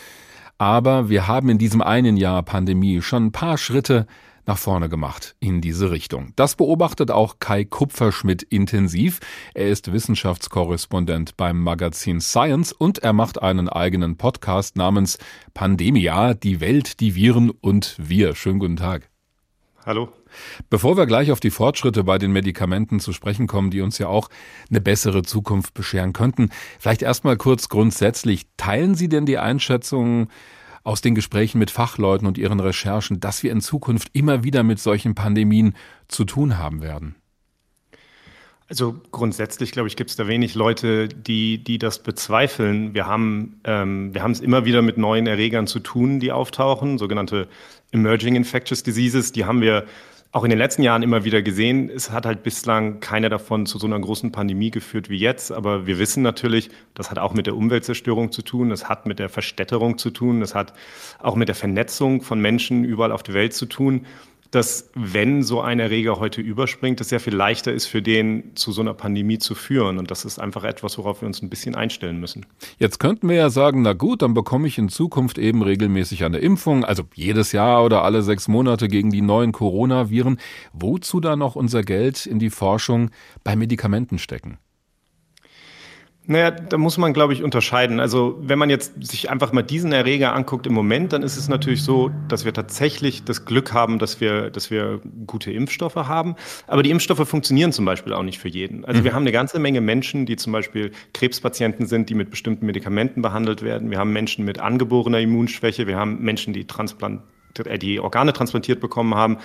[0.57, 4.05] Aber wir haben in diesem einen Jahr Pandemie schon ein paar Schritte
[4.45, 6.33] nach vorne gemacht in diese Richtung.
[6.35, 9.19] Das beobachtet auch Kai Kupferschmidt intensiv.
[9.53, 15.17] Er ist Wissenschaftskorrespondent beim Magazin Science und er macht einen eigenen Podcast namens
[15.53, 18.35] Pandemia, die Welt, die Viren und wir.
[18.35, 19.10] Schönen guten Tag.
[19.85, 20.09] Hallo.
[20.69, 24.07] Bevor wir gleich auf die Fortschritte bei den Medikamenten zu sprechen kommen, die uns ja
[24.07, 24.29] auch
[24.69, 30.29] eine bessere Zukunft bescheren könnten, vielleicht erstmal kurz grundsätzlich, teilen Sie denn die Einschätzung
[30.83, 34.79] aus den Gesprächen mit Fachleuten und Ihren Recherchen, dass wir in Zukunft immer wieder mit
[34.79, 35.75] solchen Pandemien
[36.07, 37.15] zu tun haben werden?
[38.71, 42.93] Also grundsätzlich, glaube ich, gibt es da wenig Leute, die, die das bezweifeln.
[42.93, 46.97] Wir haben, ähm, wir haben es immer wieder mit neuen Erregern zu tun, die auftauchen,
[46.97, 47.49] sogenannte
[47.91, 49.33] Emerging Infectious Diseases.
[49.33, 49.87] Die haben wir
[50.31, 51.89] auch in den letzten Jahren immer wieder gesehen.
[51.89, 55.51] Es hat halt bislang keiner davon zu so einer großen Pandemie geführt wie jetzt.
[55.51, 59.19] Aber wir wissen natürlich, das hat auch mit der Umweltzerstörung zu tun, das hat mit
[59.19, 60.71] der Verstädterung zu tun, das hat
[61.19, 64.05] auch mit der Vernetzung von Menschen überall auf der Welt zu tun
[64.51, 68.73] dass wenn so ein Erreger heute überspringt, es sehr viel leichter ist für den, zu
[68.73, 69.97] so einer Pandemie zu führen.
[69.97, 72.45] Und das ist einfach etwas, worauf wir uns ein bisschen einstellen müssen.
[72.77, 76.39] Jetzt könnten wir ja sagen, na gut, dann bekomme ich in Zukunft eben regelmäßig eine
[76.39, 80.37] Impfung, also jedes Jahr oder alle sechs Monate gegen die neuen Coronaviren.
[80.73, 83.09] Wozu da noch unser Geld in die Forschung
[83.43, 84.57] bei Medikamenten stecken?
[86.27, 87.99] Naja, da muss man, glaube ich, unterscheiden.
[87.99, 91.49] Also wenn man jetzt sich einfach mal diesen Erreger anguckt im Moment, dann ist es
[91.49, 96.35] natürlich so, dass wir tatsächlich das Glück haben, dass wir, dass wir gute Impfstoffe haben.
[96.67, 98.85] Aber die Impfstoffe funktionieren zum Beispiel auch nicht für jeden.
[98.85, 99.05] Also mhm.
[99.05, 103.23] wir haben eine ganze Menge Menschen, die zum Beispiel Krebspatienten sind, die mit bestimmten Medikamenten
[103.23, 103.89] behandelt werden.
[103.89, 105.87] Wir haben Menschen mit angeborener Immunschwäche.
[105.87, 107.21] Wir haben Menschen, die, Transplant
[107.65, 109.37] äh, die Organe transplantiert bekommen haben.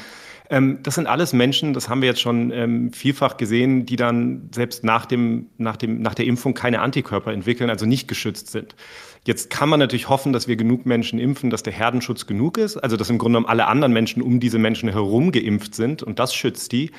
[0.51, 4.49] Ähm, das sind alles Menschen, das haben wir jetzt schon ähm, vielfach gesehen, die dann
[4.55, 8.77] selbst nach, dem, nach, dem, nach der Impfung keine Antikörper entwickeln, also nicht geschützt sind.
[9.25, 12.77] Jetzt kann man natürlich hoffen, dass wir genug Menschen impfen, dass der Herdenschutz genug ist,
[12.77, 16.21] also dass im Grunde genommen alle anderen Menschen um diese Menschen herum geimpft sind und
[16.21, 16.93] das schützt die.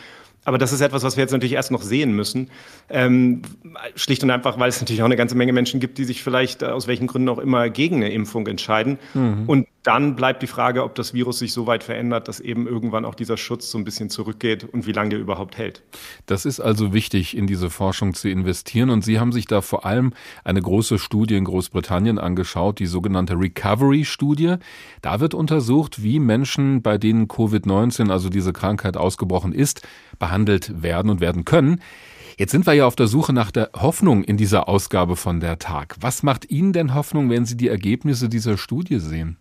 [0.48, 2.50] Aber das ist etwas, was wir jetzt natürlich erst noch sehen müssen.
[2.90, 3.42] Ähm,
[3.96, 6.62] schlicht und einfach, weil es natürlich auch eine ganze Menge Menschen gibt, die sich vielleicht
[6.62, 8.98] äh, aus welchen Gründen auch immer gegen eine Impfung entscheiden.
[9.14, 9.44] Mhm.
[9.46, 13.04] Und dann bleibt die Frage, ob das Virus sich so weit verändert, dass eben irgendwann
[13.04, 15.82] auch dieser Schutz so ein bisschen zurückgeht und wie lange der überhaupt hält.
[16.26, 18.90] Das ist also wichtig, in diese Forschung zu investieren.
[18.90, 20.14] Und Sie haben sich da vor allem
[20.46, 24.56] eine große Studie in Großbritannien angeschaut, die sogenannte Recovery-Studie.
[25.02, 29.88] Da wird untersucht, wie Menschen, bei denen Covid-19, also diese Krankheit ausgebrochen ist,
[30.20, 31.82] behandelt werden und werden können.
[32.38, 35.58] Jetzt sind wir ja auf der Suche nach der Hoffnung in dieser Ausgabe von der
[35.58, 35.96] Tag.
[36.02, 39.38] Was macht Ihnen denn Hoffnung, wenn Sie die Ergebnisse dieser Studie sehen?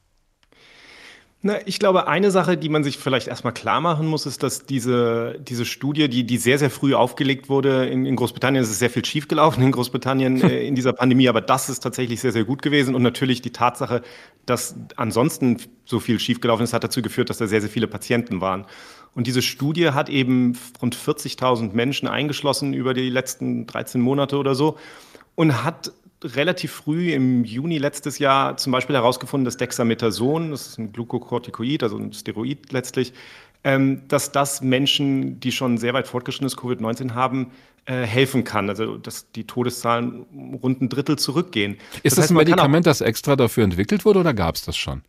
[1.43, 4.65] Na, ich glaube, eine Sache, die man sich vielleicht erstmal klar machen muss, ist, dass
[4.65, 8.79] diese, diese Studie, die, die sehr, sehr früh aufgelegt wurde, in, in Großbritannien ist es
[8.79, 12.45] sehr viel schiefgelaufen in Großbritannien äh, in dieser Pandemie, aber das ist tatsächlich sehr, sehr
[12.45, 12.95] gut gewesen.
[12.95, 14.03] Und natürlich die Tatsache,
[14.47, 18.41] dass ansonsten so viel schiefgelaufen ist, hat dazu geführt, dass da sehr, sehr viele Patienten
[18.41, 18.65] waren.
[19.17, 24.55] Und diese Studie hat eben rund 40.000 Menschen eingeschlossen über die letzten 13 Monate oder
[24.55, 24.77] so
[25.35, 25.91] und hat
[26.23, 31.83] relativ früh im Juni letztes Jahr zum Beispiel herausgefunden, dass Dexamethason, das ist ein Glukokortikoid,
[31.83, 33.15] also ein Steroid letztlich,
[33.65, 37.53] ähm, dass das Menschen, die schon sehr weit fortgeschrittenes Covid-19 haben,
[37.87, 38.69] äh, helfen kann.
[38.69, 40.27] Also dass die Todeszahlen
[40.63, 41.79] rund ein Drittel zurückgehen.
[42.03, 44.77] Ist das, heißt, das ein Medikament, das extra dafür entwickelt wurde oder gab es das
[44.77, 45.03] schon?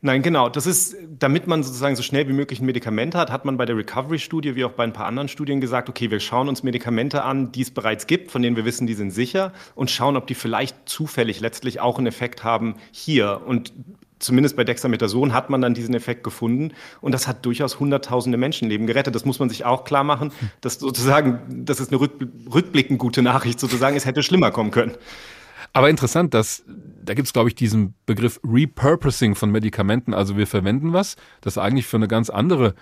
[0.00, 0.50] Nein, genau.
[0.50, 3.64] Das ist, damit man sozusagen so schnell wie möglich ein Medikament hat, hat man bei
[3.64, 7.22] der Recovery-Studie wie auch bei ein paar anderen Studien gesagt, okay, wir schauen uns Medikamente
[7.24, 10.26] an, die es bereits gibt, von denen wir wissen, die sind sicher und schauen, ob
[10.26, 13.40] die vielleicht zufällig letztlich auch einen Effekt haben hier.
[13.46, 13.72] Und
[14.18, 18.86] zumindest bei Dexamethason hat man dann diesen Effekt gefunden und das hat durchaus hunderttausende Menschenleben
[18.86, 19.14] gerettet.
[19.14, 23.60] Das muss man sich auch klar machen, dass sozusagen, das ist eine rückblickend gute Nachricht
[23.60, 24.92] sozusagen, es hätte schlimmer kommen können.
[25.72, 26.64] Aber interessant, dass
[27.04, 30.14] da gibt es, glaube ich, diesen Begriff Repurposing von Medikamenten.
[30.14, 32.74] Also wir verwenden was, das eigentlich für eine ganz andere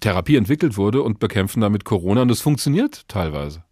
[0.00, 3.62] Therapie entwickelt wurde und bekämpfen damit Corona und es funktioniert teilweise.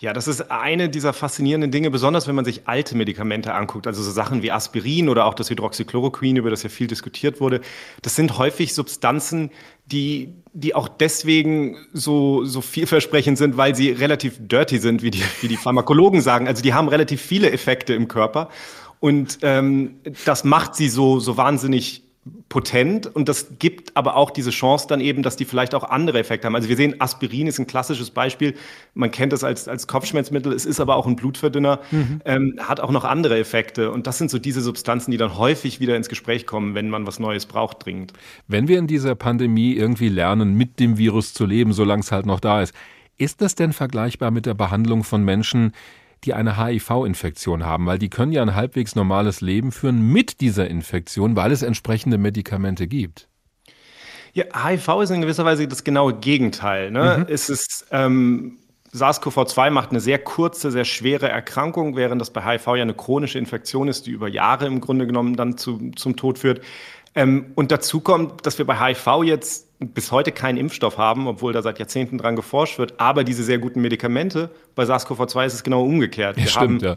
[0.00, 4.00] Ja, das ist eine dieser faszinierenden Dinge, besonders wenn man sich alte Medikamente anguckt, also
[4.00, 7.60] so Sachen wie Aspirin oder auch das Hydroxychloroquin, über das ja viel diskutiert wurde.
[8.02, 9.50] Das sind häufig Substanzen,
[9.86, 15.22] die, die auch deswegen so, so vielversprechend sind, weil sie relativ dirty sind, wie die,
[15.40, 16.46] wie die Pharmakologen sagen.
[16.46, 18.50] Also die haben relativ viele Effekte im Körper.
[19.00, 22.04] Und ähm, das macht sie so, so wahnsinnig
[22.48, 26.18] potent und das gibt aber auch diese Chance dann eben, dass die vielleicht auch andere
[26.18, 26.54] Effekte haben.
[26.54, 28.54] Also wir sehen, Aspirin ist ein klassisches Beispiel.
[28.94, 32.20] Man kennt es als, als Kopfschmerzmittel, es ist aber auch ein Blutverdünner, mhm.
[32.24, 33.90] ähm, hat auch noch andere Effekte.
[33.90, 37.06] Und das sind so diese Substanzen, die dann häufig wieder ins Gespräch kommen, wenn man
[37.06, 38.12] was Neues braucht, dringend.
[38.46, 42.26] Wenn wir in dieser Pandemie irgendwie lernen, mit dem Virus zu leben, solange es halt
[42.26, 42.74] noch da ist,
[43.18, 45.72] ist das denn vergleichbar mit der Behandlung von Menschen,
[46.24, 50.68] die eine HIV-Infektion haben, weil die können ja ein halbwegs normales Leben führen mit dieser
[50.68, 53.28] Infektion, weil es entsprechende Medikamente gibt.
[54.34, 56.90] Ja, HIV ist in gewisser Weise das genaue Gegenteil.
[56.90, 57.24] Ne?
[57.26, 57.32] Mhm.
[57.32, 58.58] Es ist ähm,
[58.92, 63.38] SARS-CoV-2 macht eine sehr kurze, sehr schwere Erkrankung, während das bei HIV ja eine chronische
[63.38, 66.62] Infektion ist, die über Jahre im Grunde genommen dann zu, zum Tod führt.
[67.14, 71.52] Ähm, und dazu kommt, dass wir bei HIV jetzt bis heute keinen Impfstoff haben, obwohl
[71.52, 74.50] da seit Jahrzehnten dran geforscht wird, aber diese sehr guten Medikamente.
[74.74, 76.36] Bei SARS-CoV-2 ist es genau umgekehrt.
[76.36, 76.96] Wir ja, stimmt, haben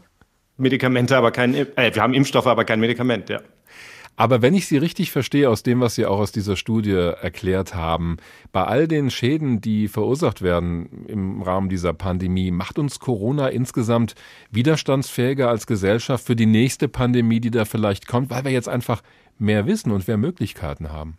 [0.56, 3.40] Medikamente, aber kein, äh, wir haben Impfstoffe, aber kein Medikament, ja.
[4.14, 7.74] Aber wenn ich Sie richtig verstehe aus dem, was Sie auch aus dieser Studie erklärt
[7.74, 8.18] haben,
[8.52, 14.14] bei all den Schäden, die verursacht werden im Rahmen dieser Pandemie, macht uns Corona insgesamt
[14.50, 19.02] widerstandsfähiger als Gesellschaft für die nächste Pandemie, die da vielleicht kommt, weil wir jetzt einfach
[19.42, 21.18] mehr wissen und mehr Möglichkeiten haben.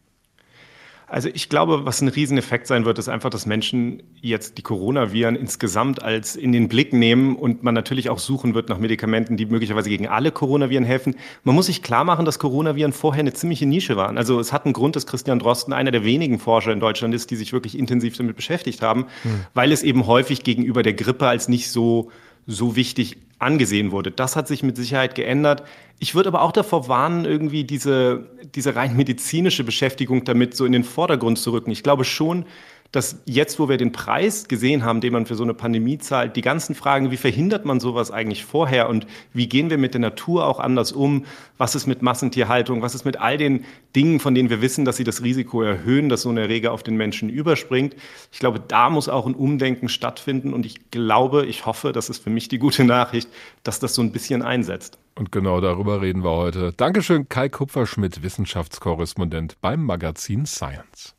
[1.14, 5.36] Also ich glaube, was ein Rieseneffekt sein wird, ist einfach, dass Menschen jetzt die Coronaviren
[5.36, 9.46] insgesamt als in den Blick nehmen und man natürlich auch suchen wird nach Medikamenten, die
[9.46, 11.16] möglicherweise gegen alle Coronaviren helfen.
[11.44, 14.18] Man muss sich klar machen, dass Coronaviren vorher eine ziemliche Nische waren.
[14.18, 17.30] Also es hat einen Grund, dass Christian Drosten einer der wenigen Forscher in Deutschland ist,
[17.30, 19.42] die sich wirklich intensiv damit beschäftigt haben, hm.
[19.54, 22.10] weil es eben häufig gegenüber der Grippe als nicht so
[22.48, 24.12] so wichtig angesehen wurde.
[24.12, 25.64] Das hat sich mit Sicherheit geändert.
[26.00, 30.72] Ich würde aber auch davor warnen, irgendwie diese, diese rein medizinische Beschäftigung damit so in
[30.72, 31.72] den Vordergrund zu rücken.
[31.72, 32.46] Ich glaube schon,
[32.94, 36.36] dass jetzt, wo wir den Preis gesehen haben, den man für so eine Pandemie zahlt,
[36.36, 40.02] die ganzen Fragen, wie verhindert man sowas eigentlich vorher und wie gehen wir mit der
[40.02, 41.26] Natur auch anders um?
[41.58, 42.84] Was ist mit Massentierhaltung?
[42.84, 46.08] Was ist mit all den Dingen, von denen wir wissen, dass sie das Risiko erhöhen,
[46.08, 47.96] dass so eine Erreger auf den Menschen überspringt?
[48.32, 52.24] Ich glaube, da muss auch ein Umdenken stattfinden und ich glaube, ich hoffe, das ist
[52.24, 53.28] für mich die gute Nachricht,
[53.64, 55.00] dass das so ein bisschen einsetzt.
[55.16, 56.74] Und genau darüber reden wir heute.
[56.78, 61.16] Dankeschön, Kai Kupferschmidt, Wissenschaftskorrespondent beim Magazin Science.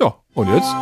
[0.00, 0.74] Ja, und jetzt?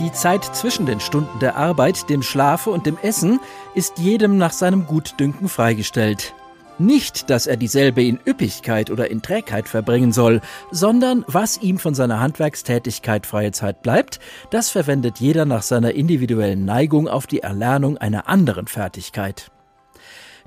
[0.00, 3.40] Die Zeit zwischen den Stunden der Arbeit, dem Schlafe und dem Essen
[3.74, 6.34] ist jedem nach seinem Gutdünken freigestellt.
[6.78, 10.40] Nicht, dass er dieselbe in Üppigkeit oder in Trägheit verbringen soll,
[10.72, 14.18] sondern was ihm von seiner Handwerkstätigkeit freie Zeit bleibt,
[14.50, 19.52] das verwendet jeder nach seiner individuellen Neigung auf die Erlernung einer anderen Fertigkeit.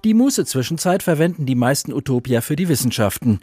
[0.03, 3.39] Die Muße-Zwischenzeit verwenden die meisten Utopier für die Wissenschaften.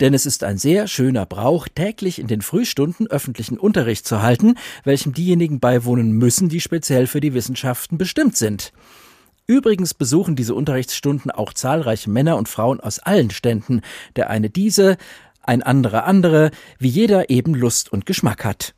[0.00, 4.56] Denn es ist ein sehr schöner Brauch, täglich in den Frühstunden öffentlichen Unterricht zu halten,
[4.84, 8.72] welchem diejenigen beiwohnen müssen, die speziell für die Wissenschaften bestimmt sind.
[9.46, 13.82] Übrigens besuchen diese Unterrichtsstunden auch zahlreiche Männer und Frauen aus allen Ständen,
[14.16, 14.96] der eine diese,
[15.42, 18.74] ein anderer andere, wie jeder eben Lust und Geschmack hat.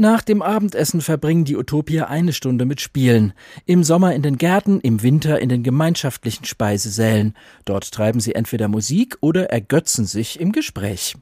[0.00, 3.32] Nach dem Abendessen verbringen die Utopier eine Stunde mit Spielen.
[3.66, 7.34] Im Sommer in den Gärten, im Winter in den gemeinschaftlichen Speisesälen.
[7.64, 11.16] Dort treiben sie entweder Musik oder ergötzen sich im Gespräch.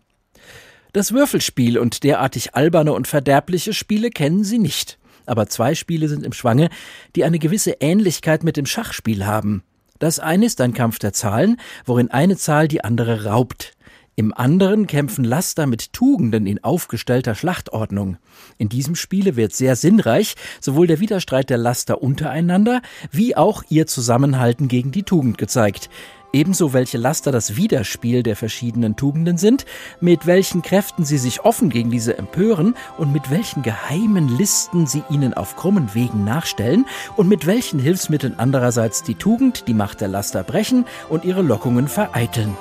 [0.92, 6.24] Das Würfelspiel und derartig alberne und verderbliche Spiele kennen sie nicht aber zwei Spiele sind
[6.24, 6.70] im Schwange,
[7.14, 9.62] die eine gewisse Ähnlichkeit mit dem Schachspiel haben.
[9.98, 13.72] Das eine ist ein Kampf der Zahlen, worin eine Zahl die andere raubt.
[14.18, 18.16] Im anderen kämpfen Laster mit Tugenden in aufgestellter Schlachtordnung.
[18.56, 22.80] In diesem Spiele wird sehr sinnreich sowohl der Widerstreit der Laster untereinander
[23.12, 25.90] wie auch ihr Zusammenhalten gegen die Tugend gezeigt
[26.32, 29.64] ebenso welche Laster das Widerspiel der verschiedenen Tugenden sind,
[30.00, 35.02] mit welchen Kräften sie sich offen gegen diese empören und mit welchen geheimen Listen sie
[35.08, 36.84] ihnen auf krummen Wegen nachstellen
[37.16, 41.88] und mit welchen Hilfsmitteln andererseits die Tugend die Macht der Laster brechen und ihre Lockungen
[41.88, 42.54] vereiteln.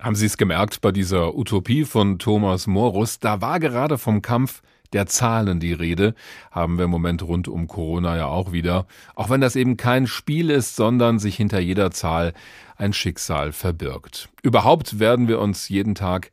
[0.00, 3.18] Haben Sie es gemerkt bei dieser Utopie von Thomas Morus?
[3.18, 4.62] Da war gerade vom Kampf
[4.94, 6.14] der Zahlen die Rede,
[6.50, 8.86] haben wir im Moment rund um Corona ja auch wieder.
[9.14, 12.32] Auch wenn das eben kein Spiel ist, sondern sich hinter jeder Zahl
[12.78, 14.30] ein Schicksal verbirgt.
[14.42, 16.30] Überhaupt werden wir uns jeden Tag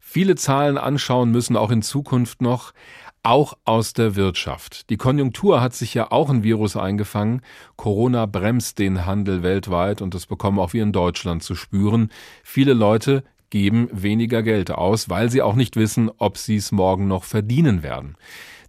[0.00, 2.72] viele Zahlen anschauen müssen, auch in Zukunft noch,
[3.22, 4.88] auch aus der Wirtschaft.
[4.90, 7.42] Die Konjunktur hat sich ja auch ein Virus eingefangen.
[7.76, 12.10] Corona bremst den Handel weltweit und das bekommen auch wir in Deutschland zu spüren.
[12.42, 17.08] Viele Leute geben weniger Geld aus, weil sie auch nicht wissen, ob sie es morgen
[17.08, 18.16] noch verdienen werden.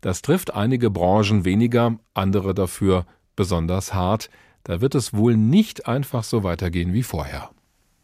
[0.02, 4.30] Das trifft einige Branchen weniger, andere dafür besonders hart.
[4.64, 7.52] Da wird es wohl nicht einfach so weitergehen wie vorher.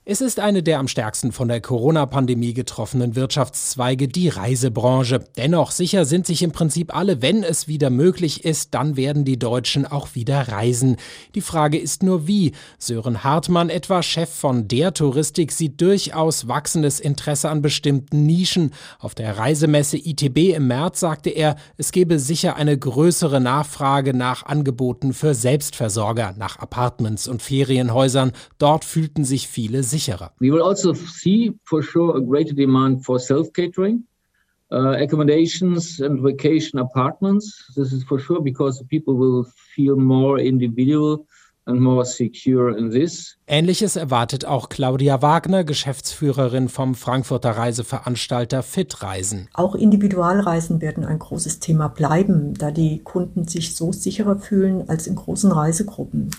[0.09, 5.25] Es ist eine der am stärksten von der Corona-Pandemie getroffenen Wirtschaftszweige, die Reisebranche.
[5.35, 9.37] Dennoch sicher sind sich im Prinzip alle, wenn es wieder möglich ist, dann werden die
[9.37, 10.95] Deutschen auch wieder reisen.
[11.35, 12.53] Die Frage ist nur wie.
[12.79, 18.71] Sören Hartmann, etwa Chef von der Touristik, sieht durchaus wachsendes Interesse an bestimmten Nischen.
[18.99, 24.45] Auf der Reisemesse ITB im März sagte er, es gebe sicher eine größere Nachfrage nach
[24.45, 28.31] Angeboten für Selbstversorger, nach Apartments und Ferienhäusern.
[28.57, 30.31] Dort fühlten sich viele sicher sicherer.
[30.39, 34.03] We will also see for sure a greater demand for self-catering.
[34.69, 37.71] Uh, accommodations and vacation apartments.
[37.75, 41.25] This is for sure because people will feel more individual
[41.67, 43.37] and more secure in this.
[43.47, 49.47] Ähnliches erwartet auch Claudia Wagner, Geschäftsführerin vom Frankfurter Reiseveranstalter Fitreisen.
[49.53, 55.07] Auch Individualreisen werden ein großes Thema bleiben, da die Kunden sich so sicherer fühlen als
[55.07, 56.31] in großen Reisegruppen.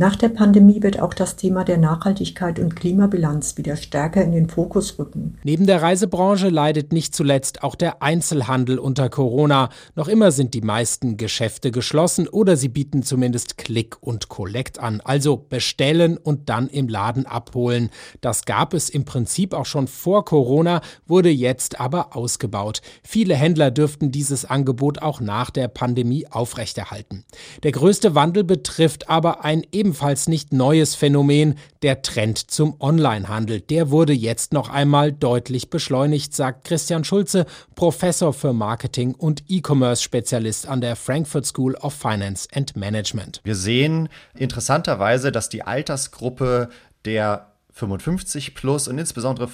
[0.00, 4.48] Nach der Pandemie wird auch das Thema der Nachhaltigkeit und Klimabilanz wieder stärker in den
[4.48, 5.36] Fokus rücken.
[5.44, 9.68] Neben der Reisebranche leidet nicht zuletzt auch der Einzelhandel unter Corona.
[9.96, 15.02] Noch immer sind die meisten Geschäfte geschlossen oder sie bieten zumindest Click und Collect an,
[15.04, 17.90] also bestellen und dann im Laden abholen.
[18.22, 22.80] Das gab es im Prinzip auch schon vor Corona, wurde jetzt aber ausgebaut.
[23.02, 27.26] Viele Händler dürften dieses Angebot auch nach der Pandemie aufrechterhalten.
[27.64, 33.60] Der größte Wandel betrifft aber ein eben ebenfalls nicht neues Phänomen, der Trend zum Onlinehandel.
[33.60, 40.68] Der wurde jetzt noch einmal deutlich beschleunigt, sagt Christian Schulze, Professor für Marketing und E-Commerce-Spezialist
[40.68, 43.40] an der Frankfurt School of Finance and Management.
[43.42, 46.68] Wir sehen interessanterweise, dass die Altersgruppe
[47.04, 49.48] der 55 plus und insbesondere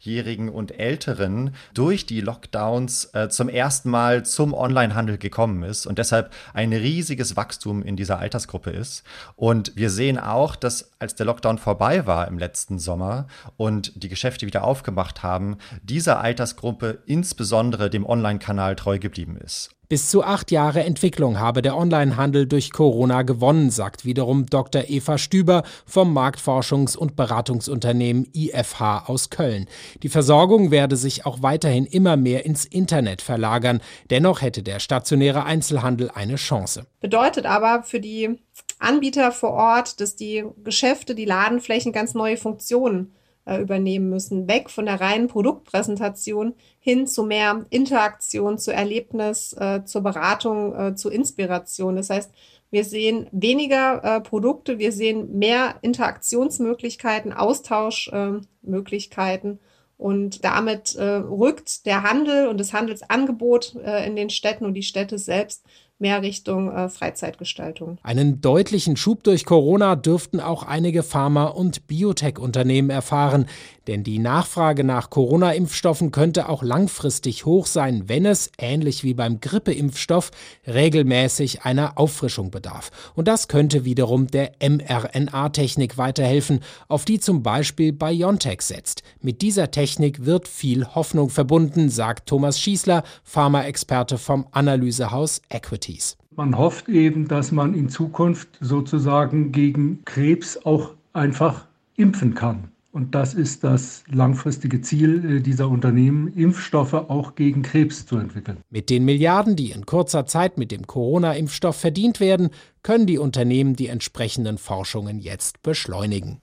[0.00, 5.98] 65-Jährigen und Älteren durch die Lockdowns äh, zum ersten Mal zum Onlinehandel gekommen ist und
[5.98, 9.04] deshalb ein riesiges Wachstum in dieser Altersgruppe ist.
[9.36, 14.08] Und wir sehen auch, dass als der Lockdown vorbei war im letzten Sommer und die
[14.08, 19.70] Geschäfte wieder aufgemacht haben, diese Altersgruppe insbesondere dem Online-Kanal treu geblieben ist.
[19.90, 24.84] Bis zu acht Jahre Entwicklung habe der Onlinehandel durch Corona gewonnen, sagt wiederum Dr.
[24.86, 29.66] Eva Stüber vom Marktforschungs- und Beratungsunternehmen IFH aus Köln.
[30.02, 33.80] Die Versorgung werde sich auch weiterhin immer mehr ins Internet verlagern.
[34.10, 36.86] Dennoch hätte der stationäre Einzelhandel eine Chance.
[37.00, 38.38] Bedeutet aber für die
[38.78, 43.12] Anbieter vor Ort, dass die Geschäfte, die Ladenflächen ganz neue Funktionen
[43.44, 44.48] äh, übernehmen müssen.
[44.48, 50.94] Weg von der reinen Produktpräsentation hin zu mehr Interaktion, zu Erlebnis, äh, zur Beratung, äh,
[50.94, 51.96] zu Inspiration.
[51.96, 52.30] Das heißt,
[52.70, 59.58] wir sehen weniger äh, Produkte, wir sehen mehr Interaktionsmöglichkeiten, Austauschmöglichkeiten.
[60.00, 64.82] Und damit äh, rückt der Handel und das Handelsangebot äh, in den Städten und die
[64.82, 65.62] Städte selbst
[66.00, 67.98] mehr Richtung äh, Freizeitgestaltung.
[68.02, 73.46] Einen deutlichen Schub durch Corona dürften auch einige Pharma- und Biotech-Unternehmen erfahren,
[73.86, 79.40] denn die Nachfrage nach Corona-Impfstoffen könnte auch langfristig hoch sein, wenn es, ähnlich wie beim
[79.40, 80.30] Grippeimpfstoff,
[80.66, 82.90] regelmäßig einer Auffrischung bedarf.
[83.16, 89.02] Und das könnte wiederum der mRNA-Technik weiterhelfen, auf die zum Beispiel BioNTech setzt.
[89.20, 95.89] Mit dieser Technik wird viel Hoffnung verbunden, sagt Thomas Schießler, Pharmaexperte vom Analysehaus Equity.
[95.90, 96.16] Expertise.
[96.34, 101.66] Man hofft eben, dass man in Zukunft sozusagen gegen Krebs auch einfach
[101.96, 102.70] impfen kann.
[102.92, 108.58] Und das ist das langfristige Ziel äh, dieser Unternehmen, Impfstoffe auch gegen Krebs zu entwickeln.
[108.68, 112.48] Mit den Milliarden, die in kurzer Zeit mit dem Corona-Impfstoff verdient werden,
[112.82, 116.40] können die Unternehmen die entsprechenden Forschungen jetzt beschleunigen.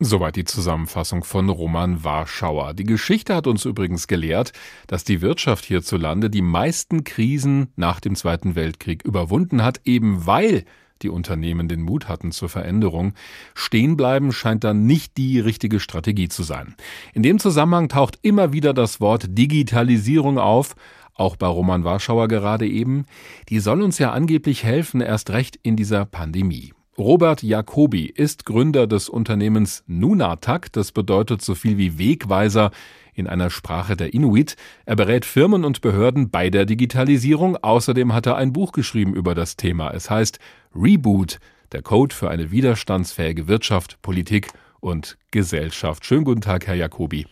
[0.00, 2.72] Soweit die Zusammenfassung von Roman Warschauer.
[2.72, 4.52] Die Geschichte hat uns übrigens gelehrt,
[4.86, 10.64] dass die Wirtschaft hierzulande die meisten Krisen nach dem Zweiten Weltkrieg überwunden hat, eben weil
[11.02, 13.14] die Unternehmen den Mut hatten zur Veränderung.
[13.54, 16.76] Stehenbleiben scheint dann nicht die richtige Strategie zu sein.
[17.12, 20.76] In dem Zusammenhang taucht immer wieder das Wort Digitalisierung auf,
[21.14, 23.04] auch bei Roman Warschauer gerade eben.
[23.48, 26.72] Die soll uns ja angeblich helfen, erst recht in dieser Pandemie.
[26.98, 32.72] Robert Jacobi ist Gründer des Unternehmens Nunatak, das bedeutet so viel wie Wegweiser
[33.14, 34.56] in einer Sprache der Inuit.
[34.84, 37.56] Er berät Firmen und Behörden bei der Digitalisierung.
[37.56, 39.92] Außerdem hat er ein Buch geschrieben über das Thema.
[39.92, 40.40] Es heißt
[40.74, 41.38] Reboot,
[41.70, 44.48] der Code für eine widerstandsfähige Wirtschaft, Politik
[44.80, 46.04] und Gesellschaft.
[46.04, 47.26] Schönen guten Tag, Herr Jacobi.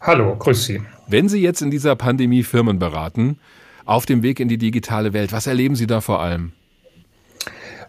[0.00, 0.80] Hallo, grüß Sie.
[1.06, 3.38] Wenn Sie jetzt in dieser Pandemie Firmen beraten,
[3.84, 6.52] auf dem Weg in die digitale Welt, was erleben Sie da vor allem?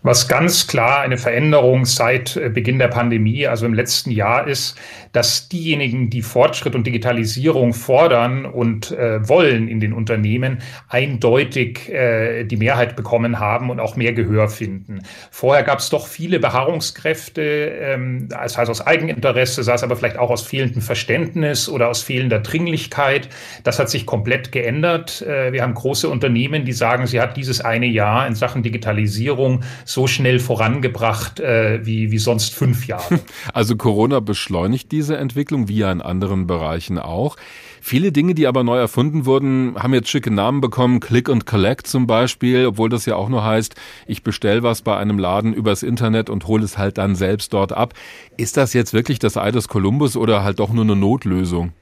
[0.05, 4.77] Was ganz klar eine Veränderung seit äh, Beginn der Pandemie, also im letzten Jahr ist,
[5.13, 12.43] dass diejenigen, die Fortschritt und Digitalisierung fordern und äh, wollen in den Unternehmen, eindeutig äh,
[12.43, 14.99] die Mehrheit bekommen haben und auch mehr Gehör finden.
[15.31, 20.19] Vorher gab es doch viele Beharrungskräfte, ähm, das heißt aus Eigeninteresse, sei es aber vielleicht
[20.19, 23.27] auch aus fehlendem Verständnis oder aus fehlender Dringlichkeit.
[23.63, 25.23] Das hat sich komplett geändert.
[25.23, 29.63] Äh, wir haben große Unternehmen, die sagen, sie hat dieses eine Jahr in Sachen Digitalisierung
[29.95, 33.19] so schnell vorangebracht äh, wie, wie sonst fünf Jahre.
[33.53, 37.37] Also Corona beschleunigt diese Entwicklung, wie ja in anderen Bereichen auch.
[37.81, 40.99] Viele Dinge, die aber neu erfunden wurden, haben jetzt schicke Namen bekommen.
[40.99, 43.75] Click and Collect zum Beispiel, obwohl das ja auch nur heißt,
[44.07, 47.71] ich bestelle was bei einem Laden übers Internet und hole es halt dann selbst dort
[47.71, 47.93] ab.
[48.37, 51.73] Ist das jetzt wirklich das Ei des Kolumbus oder halt doch nur eine Notlösung?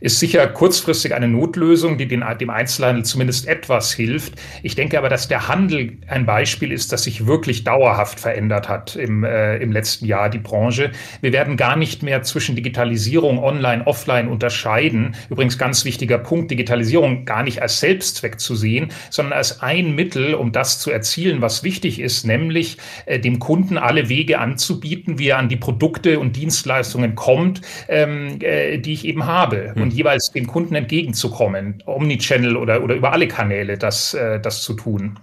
[0.00, 4.34] Ist sicher kurzfristig eine Notlösung, die den, dem Einzelhandel zumindest etwas hilft.
[4.62, 8.96] Ich denke aber, dass der Handel ein Beispiel ist, das sich wirklich dauerhaft verändert hat
[8.96, 10.90] im, äh, im letzten Jahr, die Branche.
[11.20, 15.14] Wir werden gar nicht mehr zwischen Digitalisierung, Online, Offline unterscheiden.
[15.30, 20.34] Übrigens ganz wichtiger Punkt, Digitalisierung gar nicht als Selbstzweck zu sehen, sondern als ein Mittel,
[20.34, 25.28] um das zu erzielen, was wichtig ist, nämlich äh, dem Kunden alle Wege anzubieten, wie
[25.28, 29.72] er an die Produkte und Dienstleistungen kommt, ähm, äh, die ich eben habe.
[29.74, 29.82] Hm.
[29.84, 34.72] Und jeweils dem Kunden entgegenzukommen, Omnichannel oder, oder über alle Kanäle das, äh, das zu
[34.72, 35.18] tun.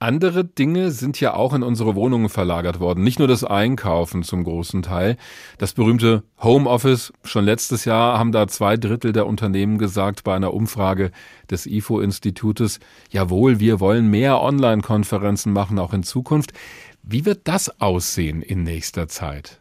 [0.00, 3.04] Andere Dinge sind ja auch in unsere Wohnungen verlagert worden.
[3.04, 5.16] Nicht nur das Einkaufen zum großen Teil.
[5.58, 7.12] Das berühmte Homeoffice.
[7.22, 11.12] Schon letztes Jahr haben da zwei Drittel der Unternehmen gesagt bei einer Umfrage
[11.48, 12.80] des IFO-Institutes,
[13.10, 16.52] jawohl, wir wollen mehr Online-Konferenzen machen, auch in Zukunft.
[17.04, 19.60] Wie wird das aussehen in nächster Zeit?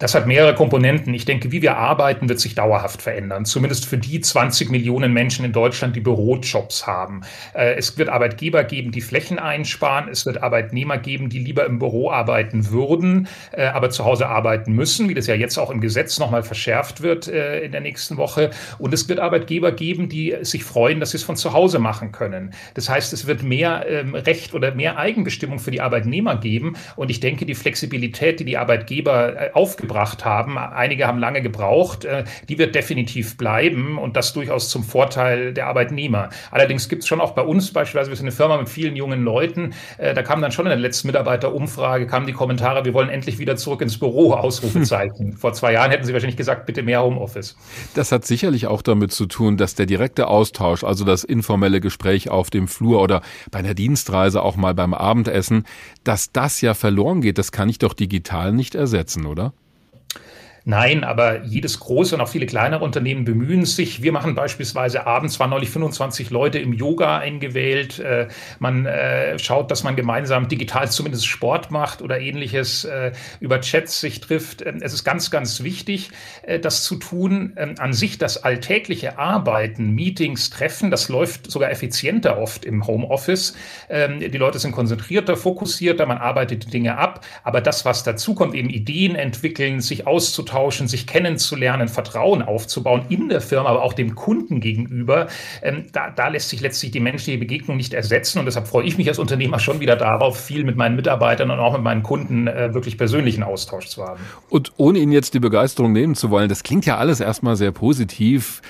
[0.00, 1.12] Das hat mehrere Komponenten.
[1.12, 3.44] Ich denke, wie wir arbeiten, wird sich dauerhaft verändern.
[3.44, 7.20] Zumindest für die 20 Millionen Menschen in Deutschland, die Bürojobs haben.
[7.52, 10.08] Äh, es wird Arbeitgeber geben, die Flächen einsparen.
[10.08, 14.72] Es wird Arbeitnehmer geben, die lieber im Büro arbeiten würden, äh, aber zu Hause arbeiten
[14.72, 18.16] müssen, wie das ja jetzt auch im Gesetz nochmal verschärft wird äh, in der nächsten
[18.16, 18.52] Woche.
[18.78, 22.10] Und es wird Arbeitgeber geben, die sich freuen, dass sie es von zu Hause machen
[22.10, 22.54] können.
[22.72, 26.76] Das heißt, es wird mehr ähm, Recht oder mehr Eigenbestimmung für die Arbeitnehmer geben.
[26.96, 30.56] Und ich denke, die Flexibilität, die die Arbeitgeber aufgebaut gebracht haben.
[30.56, 32.04] Einige haben lange gebraucht.
[32.04, 36.30] Äh, die wird definitiv bleiben und das durchaus zum Vorteil der Arbeitnehmer.
[36.52, 39.24] Allerdings gibt es schon auch bei uns beispielsweise, wir sind eine Firma mit vielen jungen
[39.24, 43.08] Leuten, äh, da kam dann schon in der letzten Mitarbeiterumfrage, kamen die Kommentare, wir wollen
[43.08, 45.32] endlich wieder zurück ins Büro, Ausrufezeichen.
[45.36, 47.56] Vor zwei Jahren hätten sie wahrscheinlich gesagt, bitte mehr Homeoffice.
[47.94, 52.30] Das hat sicherlich auch damit zu tun, dass der direkte Austausch, also das informelle Gespräch
[52.30, 55.64] auf dem Flur oder bei einer Dienstreise auch mal beim Abendessen,
[56.04, 57.38] dass das ja verloren geht.
[57.38, 59.52] Das kann ich doch digital nicht ersetzen, oder?
[60.64, 64.02] Nein, aber jedes große und auch viele kleinere Unternehmen bemühen sich.
[64.02, 67.98] Wir machen beispielsweise abends, waren neulich 25 Leute im Yoga eingewählt.
[67.98, 73.60] Äh, man äh, schaut, dass man gemeinsam digital zumindest Sport macht oder ähnliches, äh, über
[73.60, 74.64] Chats sich trifft.
[74.64, 76.10] Ähm, es ist ganz, ganz wichtig,
[76.60, 77.54] das zu tun.
[77.56, 83.56] Ähm, an sich das alltägliche Arbeiten, Meetings, Treffen, das läuft sogar effizienter oft im Homeoffice.
[83.88, 87.24] Ähm, die Leute sind konzentrierter, fokussierter, man arbeitet die Dinge ab.
[87.44, 93.02] Aber das, was dazu kommt, eben Ideen entwickeln, sich auszutauschen, auszutauschen, sich kennenzulernen, Vertrauen aufzubauen
[93.08, 95.28] in der Firma, aber auch dem Kunden gegenüber.
[95.62, 98.38] Ähm, da, da lässt sich letztlich die menschliche Begegnung nicht ersetzen.
[98.38, 101.58] Und deshalb freue ich mich als Unternehmer schon wieder darauf, viel mit meinen Mitarbeitern und
[101.58, 104.20] auch mit meinen Kunden äh, wirklich persönlichen Austausch zu haben.
[104.48, 107.72] Und ohne Ihnen jetzt die Begeisterung nehmen zu wollen, das klingt ja alles erstmal sehr
[107.72, 108.62] positiv.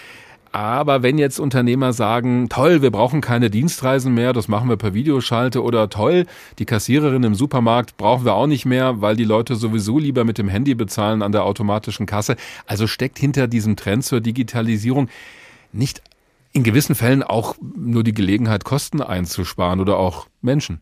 [0.53, 4.94] Aber wenn jetzt Unternehmer sagen, toll, wir brauchen keine Dienstreisen mehr, das machen wir per
[4.94, 6.26] Videoschalte oder toll,
[6.59, 10.38] die Kassiererin im Supermarkt brauchen wir auch nicht mehr, weil die Leute sowieso lieber mit
[10.38, 12.36] dem Handy bezahlen an der automatischen Kasse.
[12.66, 15.09] Also steckt hinter diesem Trend zur Digitalisierung
[15.72, 16.03] nicht
[16.53, 20.80] in gewissen Fällen auch nur die Gelegenheit, Kosten einzusparen oder auch Menschen.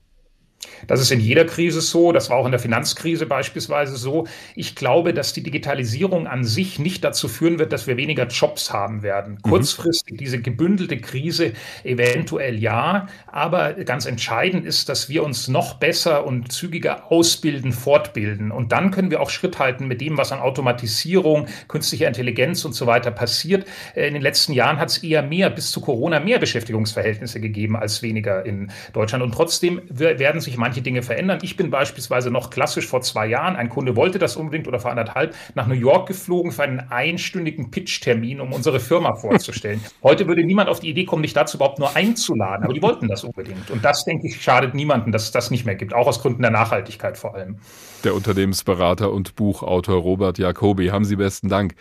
[0.86, 4.26] Das ist in jeder Krise so, das war auch in der Finanzkrise beispielsweise so.
[4.54, 8.72] Ich glaube, dass die Digitalisierung an sich nicht dazu führen wird, dass wir weniger Jobs
[8.72, 9.34] haben werden.
[9.34, 9.42] Mhm.
[9.42, 11.52] Kurzfristig diese gebündelte Krise
[11.84, 18.50] eventuell ja, aber ganz entscheidend ist, dass wir uns noch besser und zügiger ausbilden, fortbilden.
[18.50, 22.74] Und dann können wir auch Schritt halten mit dem, was an Automatisierung, künstlicher Intelligenz und
[22.74, 23.66] so weiter passiert.
[23.94, 27.76] Äh, in den letzten Jahren hat es eher mehr, bis zu Corona, mehr Beschäftigungsverhältnisse gegeben
[27.76, 29.24] als weniger in Deutschland.
[29.24, 31.38] Und trotzdem werden sich manche Dinge verändern.
[31.42, 34.90] Ich bin beispielsweise noch klassisch vor zwei Jahren, ein Kunde wollte das unbedingt oder vor
[34.90, 39.80] anderthalb, nach New York geflogen für einen einstündigen Pitch-Termin, um unsere Firma vorzustellen.
[40.02, 43.08] Heute würde niemand auf die Idee kommen, mich dazu überhaupt nur einzuladen, aber die wollten
[43.08, 43.70] das unbedingt.
[43.70, 46.42] Und das, denke ich, schadet niemandem, dass es das nicht mehr gibt, auch aus Gründen
[46.42, 47.58] der Nachhaltigkeit vor allem.
[48.04, 51.74] Der Unternehmensberater und Buchautor Robert Jacobi, haben Sie besten Dank.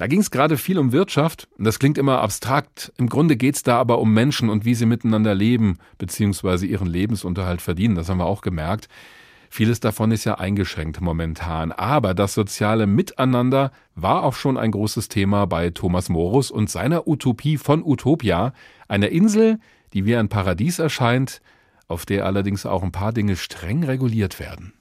[0.00, 1.46] Da ging es gerade viel um Wirtschaft.
[1.58, 2.90] Das klingt immer abstrakt.
[2.96, 6.64] Im Grunde geht es da aber um Menschen und wie sie miteinander leben bzw.
[6.64, 7.96] ihren Lebensunterhalt verdienen.
[7.96, 8.88] Das haben wir auch gemerkt.
[9.50, 11.70] Vieles davon ist ja eingeschränkt momentan.
[11.70, 17.06] Aber das soziale Miteinander war auch schon ein großes Thema bei Thomas Morus und seiner
[17.06, 18.54] Utopie von Utopia,
[18.88, 19.58] einer Insel,
[19.92, 21.42] die wie ein Paradies erscheint,
[21.88, 24.72] auf der allerdings auch ein paar Dinge streng reguliert werden.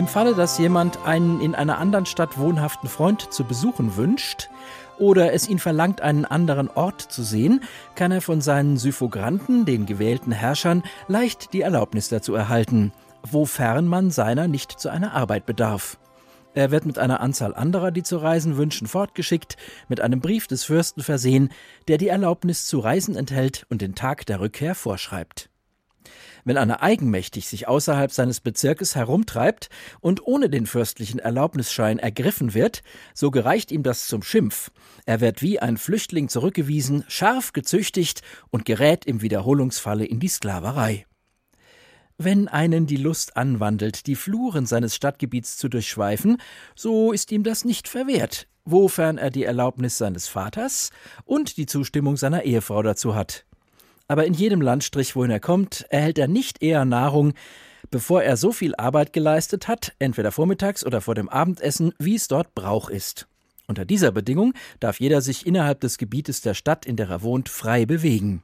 [0.00, 4.48] Im Falle, dass jemand einen in einer anderen Stadt wohnhaften Freund zu besuchen wünscht
[4.98, 7.60] oder es ihn verlangt, einen anderen Ort zu sehen,
[7.96, 12.94] kann er von seinen Syphogranten, den gewählten Herrschern, leicht die Erlaubnis dazu erhalten,
[13.30, 15.98] wofern man seiner nicht zu einer Arbeit bedarf.
[16.54, 20.64] Er wird mit einer Anzahl anderer, die zu reisen wünschen, fortgeschickt, mit einem Brief des
[20.64, 21.50] Fürsten versehen,
[21.88, 25.49] der die Erlaubnis zu reisen enthält und den Tag der Rückkehr vorschreibt.
[26.44, 29.68] Wenn einer eigenmächtig sich außerhalb seines Bezirkes herumtreibt
[30.00, 32.82] und ohne den fürstlichen Erlaubnisschein ergriffen wird,
[33.14, 34.70] so gereicht ihm das zum Schimpf.
[35.06, 41.06] Er wird wie ein Flüchtling zurückgewiesen, scharf gezüchtigt und gerät im Wiederholungsfalle in die Sklaverei.
[42.22, 46.36] Wenn einen die Lust anwandelt, die Fluren seines Stadtgebiets zu durchschweifen,
[46.74, 50.90] so ist ihm das nicht verwehrt, wofern er die Erlaubnis seines Vaters
[51.24, 53.46] und die Zustimmung seiner Ehefrau dazu hat
[54.10, 57.32] aber in jedem Landstrich, wohin er kommt, erhält er nicht eher Nahrung,
[57.92, 62.26] bevor er so viel Arbeit geleistet hat, entweder vormittags oder vor dem Abendessen, wie es
[62.26, 63.28] dort Brauch ist.
[63.68, 67.48] Unter dieser Bedingung darf jeder sich innerhalb des Gebietes der Stadt, in der er wohnt,
[67.48, 68.42] frei bewegen.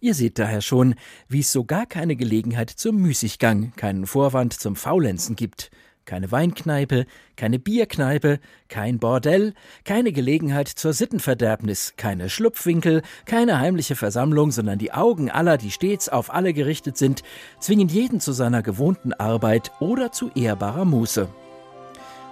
[0.00, 0.96] Ihr seht daher schon,
[1.28, 5.70] wie es so gar keine Gelegenheit zum Müßiggang, keinen Vorwand zum Faulenzen gibt
[6.04, 8.38] keine Weinkneipe, keine Bierkneipe,
[8.68, 15.56] kein Bordell, keine Gelegenheit zur Sittenverderbnis, keine Schlupfwinkel, keine heimliche Versammlung, sondern die Augen aller,
[15.56, 17.22] die stets auf alle gerichtet sind,
[17.60, 21.28] zwingen jeden zu seiner gewohnten Arbeit oder zu ehrbarer Muße.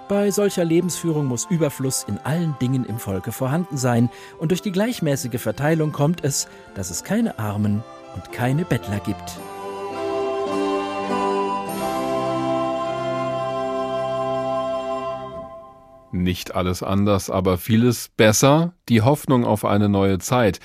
[0.09, 4.71] Bei solcher Lebensführung muss Überfluss in allen Dingen im Volke vorhanden sein, und durch die
[4.71, 7.83] gleichmäßige Verteilung kommt es, dass es keine Armen
[8.15, 9.39] und keine Bettler gibt.
[16.13, 18.75] Nicht alles anders, aber vieles besser.
[18.87, 20.59] Die Hoffnung auf eine neue Zeit.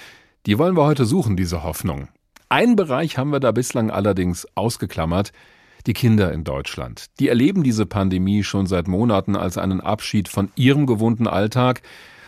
[0.45, 2.09] Die wollen wir heute suchen, diese Hoffnung.
[2.51, 5.33] Einen Bereich haben wir da bislang allerdings ausgeklammert.
[5.87, 7.07] Die Kinder in Deutschland.
[7.19, 11.81] Die erleben diese Pandemie schon seit Monaten als einen Abschied von ihrem gewohnten Alltag.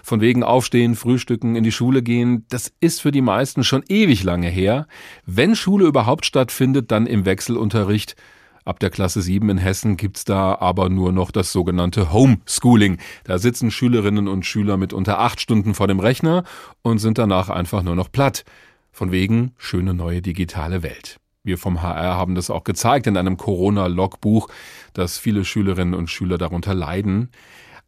[0.03, 4.25] Von wegen Aufstehen, Frühstücken, in die Schule gehen, das ist für die meisten schon ewig
[4.25, 4.87] lange her.
[5.27, 8.17] Wenn Schule überhaupt stattfindet, dann im Wechselunterricht
[8.65, 12.99] Ab der Klasse 7 in Hessen gibt's da aber nur noch das sogenannte Homeschooling.
[13.25, 16.45] Da sitzen Schülerinnen und Schüler mit unter acht Stunden vor dem Rechner
[16.83, 18.45] und sind danach einfach nur noch platt.
[18.93, 21.19] Von wegen schöne neue digitale Welt.
[21.43, 24.49] Wir vom HR haben das auch gezeigt in einem Corona-Logbuch,
[24.93, 27.31] dass viele Schülerinnen und Schüler darunter leiden.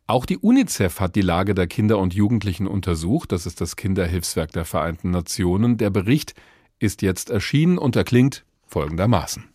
[0.06, 3.30] Auch die UNICEF hat die Lage der Kinder und Jugendlichen untersucht.
[3.30, 5.76] Das ist das Kinderhilfswerk der Vereinten Nationen.
[5.76, 6.34] Der Bericht
[6.78, 9.51] ist jetzt erschienen und er klingt folgendermaßen.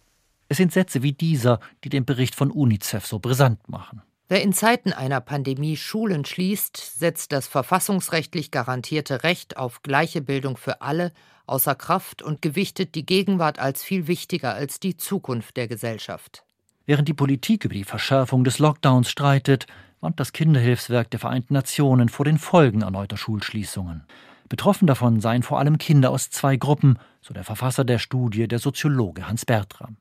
[0.50, 4.02] Es sind Sätze wie dieser, die den Bericht von UNICEF so brisant machen.
[4.30, 10.58] Wer in Zeiten einer Pandemie Schulen schließt, setzt das verfassungsrechtlich garantierte Recht auf gleiche Bildung
[10.58, 11.14] für alle
[11.46, 16.44] außer Kraft und gewichtet die Gegenwart als viel wichtiger als die Zukunft der Gesellschaft.
[16.86, 19.66] Während die Politik über die Verschärfung des Lockdowns streitet,
[20.02, 24.04] warnt das Kinderhilfswerk der Vereinten Nationen vor den Folgen erneuter Schulschließungen.
[24.50, 28.60] Betroffen davon seien vor allem Kinder aus zwei Gruppen, so der Verfasser der Studie, der
[28.60, 29.98] Soziologe Hans Bertram.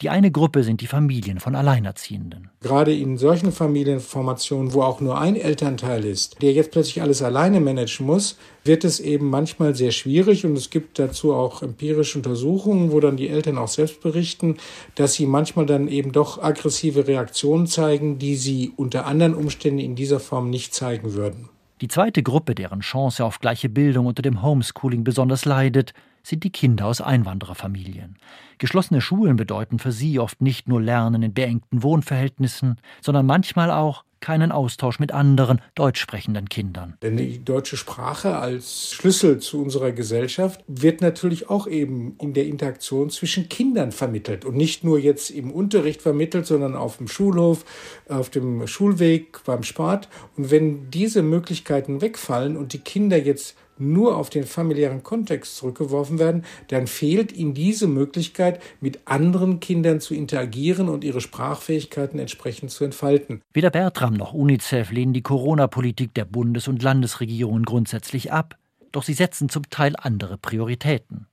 [0.00, 2.50] Die eine Gruppe sind die Familien von Alleinerziehenden.
[2.60, 7.60] Gerade in solchen Familienformationen, wo auch nur ein Elternteil ist, der jetzt plötzlich alles alleine
[7.60, 12.90] managen muss, wird es eben manchmal sehr schwierig und es gibt dazu auch empirische Untersuchungen,
[12.90, 14.56] wo dann die Eltern auch selbst berichten,
[14.96, 19.94] dass sie manchmal dann eben doch aggressive Reaktionen zeigen, die sie unter anderen Umständen in
[19.94, 21.48] dieser Form nicht zeigen würden.
[21.80, 25.94] Die zweite Gruppe, deren Chance auf gleiche Bildung unter dem Homeschooling besonders leidet,
[26.24, 28.16] sind die Kinder aus Einwandererfamilien.
[28.58, 34.04] Geschlossene Schulen bedeuten für sie oft nicht nur Lernen in beengten Wohnverhältnissen, sondern manchmal auch
[34.24, 36.96] keinen Austausch mit anderen deutsch sprechenden Kindern.
[37.02, 42.46] Denn die deutsche Sprache als Schlüssel zu unserer Gesellschaft wird natürlich auch eben in der
[42.46, 47.66] Interaktion zwischen Kindern vermittelt und nicht nur jetzt im Unterricht vermittelt, sondern auf dem Schulhof,
[48.08, 50.08] auf dem Schulweg, beim Sport.
[50.38, 56.18] Und wenn diese Möglichkeiten wegfallen und die Kinder jetzt nur auf den familiären Kontext zurückgeworfen
[56.18, 62.70] werden, dann fehlt ihnen diese Möglichkeit, mit anderen Kindern zu interagieren und ihre Sprachfähigkeiten entsprechend
[62.70, 63.40] zu entfalten.
[63.52, 68.56] Weder Bertram noch UNICEF lehnen die Corona-Politik der Bundes- und Landesregierungen grundsätzlich ab,
[68.92, 71.26] doch sie setzen zum Teil andere Prioritäten.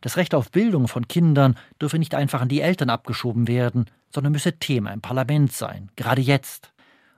[0.00, 4.32] Das Recht auf Bildung von Kindern dürfe nicht einfach an die Eltern abgeschoben werden, sondern
[4.32, 6.72] müsse Thema im Parlament sein, gerade jetzt.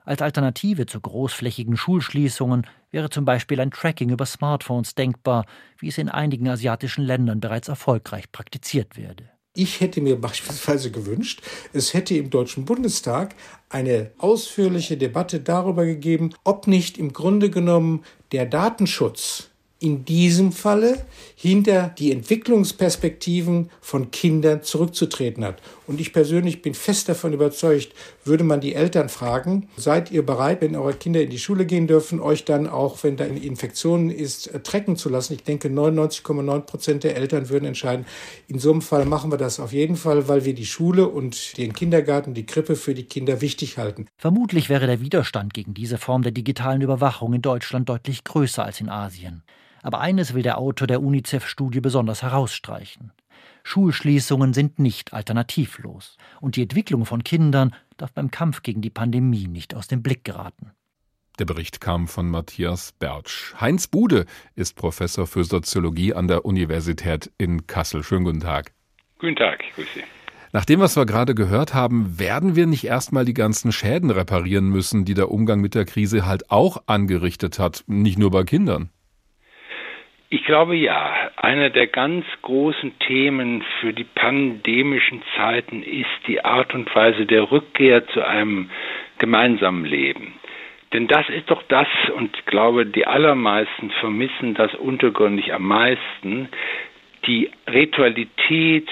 [0.05, 5.45] Als Alternative zu großflächigen Schulschließungen wäre zum Beispiel ein Tracking über Smartphones denkbar,
[5.79, 9.29] wie es in einigen asiatischen Ländern bereits erfolgreich praktiziert werde.
[9.53, 11.41] Ich hätte mir beispielsweise gewünscht,
[11.73, 13.35] es hätte im Deutschen Bundestag
[13.69, 19.49] eine ausführliche Debatte darüber gegeben, ob nicht im Grunde genommen der Datenschutz
[19.79, 21.05] in diesem Falle
[21.35, 25.61] hinter die Entwicklungsperspektiven von Kindern zurückzutreten hat.
[25.85, 27.93] Und ich persönlich bin fest davon überzeugt,
[28.25, 31.87] würde man die Eltern fragen, seid ihr bereit, wenn eure Kinder in die Schule gehen
[31.87, 35.33] dürfen, euch dann auch, wenn da eine Infektion ist, äh, trecken zu lassen?
[35.33, 38.05] Ich denke, 99,9 Prozent der Eltern würden entscheiden,
[38.47, 41.57] in so einem Fall machen wir das auf jeden Fall, weil wir die Schule und
[41.57, 44.07] den Kindergarten, die Krippe für die Kinder wichtig halten.
[44.17, 48.81] Vermutlich wäre der Widerstand gegen diese Form der digitalen Überwachung in Deutschland deutlich größer als
[48.81, 49.43] in Asien.
[49.87, 53.13] Aber eines will der Autor der UNICEF-Studie besonders herausstreichen.
[53.63, 56.17] Schulschließungen sind nicht alternativlos.
[56.41, 60.25] Und die Entwicklung von Kindern darf beim Kampf gegen die Pandemie nicht aus dem Blick
[60.25, 60.71] geraten.
[61.39, 63.53] Der Bericht kam von Matthias Bertsch.
[63.61, 64.25] Heinz Bude
[64.55, 68.03] ist Professor für Soziologie an der Universität in Kassel.
[68.03, 68.73] Schönen guten Tag.
[69.19, 70.01] Guten Tag, grüße.
[70.51, 74.67] Nach dem, was wir gerade gehört haben, werden wir nicht erstmal die ganzen Schäden reparieren
[74.67, 78.89] müssen, die der Umgang mit der Krise halt auch angerichtet hat, nicht nur bei Kindern.
[80.29, 81.31] Ich glaube ja.
[81.37, 87.49] Einer der ganz großen Themen für die pandemischen Zeiten ist die Art und Weise der
[87.49, 88.69] Rückkehr zu einem
[89.19, 90.33] gemeinsamen Leben.
[90.91, 96.49] Denn das ist doch das, und ich glaube, die allermeisten vermissen das untergründig am meisten,
[97.25, 98.89] die Ritualität,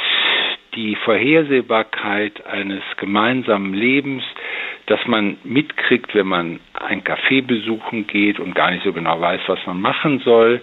[0.76, 4.24] die Vorhersehbarkeit eines gemeinsamen Lebens,
[4.88, 9.42] dass man mitkriegt, wenn man ein Café besuchen geht und gar nicht so genau weiß,
[9.48, 10.62] was man machen soll,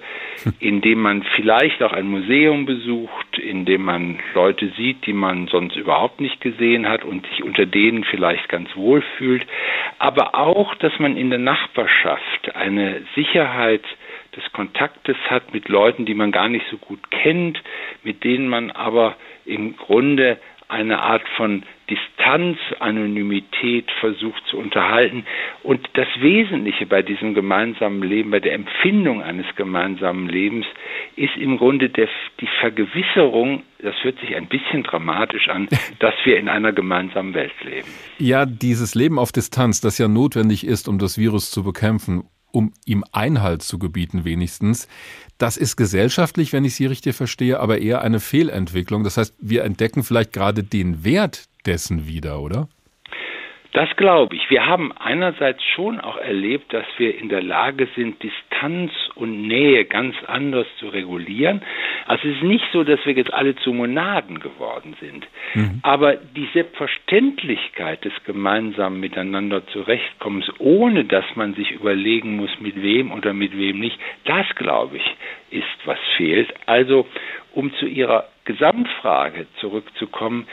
[0.61, 6.21] indem man vielleicht auch ein Museum besucht, indem man Leute sieht, die man sonst überhaupt
[6.21, 9.45] nicht gesehen hat und sich unter denen vielleicht ganz wohl fühlt,
[9.99, 13.85] aber auch, dass man in der Nachbarschaft eine Sicherheit
[14.37, 17.63] des Kontaktes hat mit Leuten, die man gar nicht so gut kennt,
[18.03, 20.39] mit denen man aber im Grunde
[20.73, 25.27] eine Art von Distanz, Anonymität versucht zu unterhalten.
[25.63, 30.65] Und das Wesentliche bei diesem gemeinsamen Leben, bei der Empfindung eines gemeinsamen Lebens,
[31.17, 32.09] ist im Grunde der,
[32.41, 35.69] die Vergewisserung, das hört sich ein bisschen dramatisch an,
[35.99, 37.89] dass wir in einer gemeinsamen Welt leben.
[38.19, 42.73] Ja, dieses Leben auf Distanz, das ja notwendig ist, um das Virus zu bekämpfen, um
[42.85, 44.87] ihm Einhalt zu gebieten wenigstens.
[45.39, 49.03] Das ist gesellschaftlich, wenn ich Sie richtig verstehe, aber eher eine Fehlentwicklung.
[49.03, 52.69] Das heißt, wir entdecken vielleicht gerade den Wert dessen wieder, oder?
[53.73, 54.51] Das glaube ich.
[54.51, 59.87] Wir haben einerseits schon auch erlebt, dass wir in der Lage sind, Distanz und Nähe
[59.87, 61.63] ganz anders zu regulieren.
[62.07, 65.27] Also es ist nicht so, dass wir jetzt alle zu Monaden geworden sind.
[65.55, 65.81] Mhm.
[65.83, 73.11] Aber die Selbstverständlichkeit des gemeinsamen Miteinander zurechtkommens, ohne dass man sich überlegen muss, mit wem
[73.11, 75.17] oder mit wem nicht, das glaube ich,
[75.51, 76.53] ist, was fehlt.
[76.67, 77.07] Also,
[77.55, 80.47] um zu Ihrer Gesamtfrage zurückzukommen,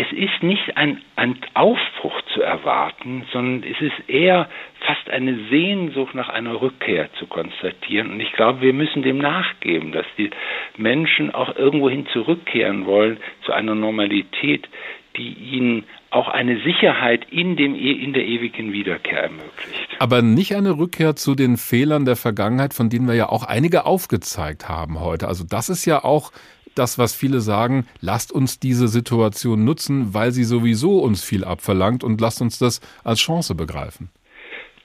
[0.00, 4.48] es ist nicht ein, ein Aufbruch zu erwarten, sondern es ist eher
[4.80, 8.12] fast eine Sehnsucht nach einer Rückkehr zu konstatieren.
[8.12, 10.30] Und ich glaube, wir müssen dem nachgeben, dass die
[10.78, 14.66] Menschen auch irgendwohin zurückkehren wollen zu einer Normalität,
[15.18, 19.96] die ihnen auch eine Sicherheit in, dem, in der ewigen Wiederkehr ermöglicht.
[19.98, 23.84] Aber nicht eine Rückkehr zu den Fehlern der Vergangenheit, von denen wir ja auch einige
[23.84, 25.28] aufgezeigt haben heute.
[25.28, 26.32] Also das ist ja auch
[26.74, 32.04] das, was viele sagen, lasst uns diese Situation nutzen, weil sie sowieso uns viel abverlangt
[32.04, 34.10] und lasst uns das als Chance begreifen.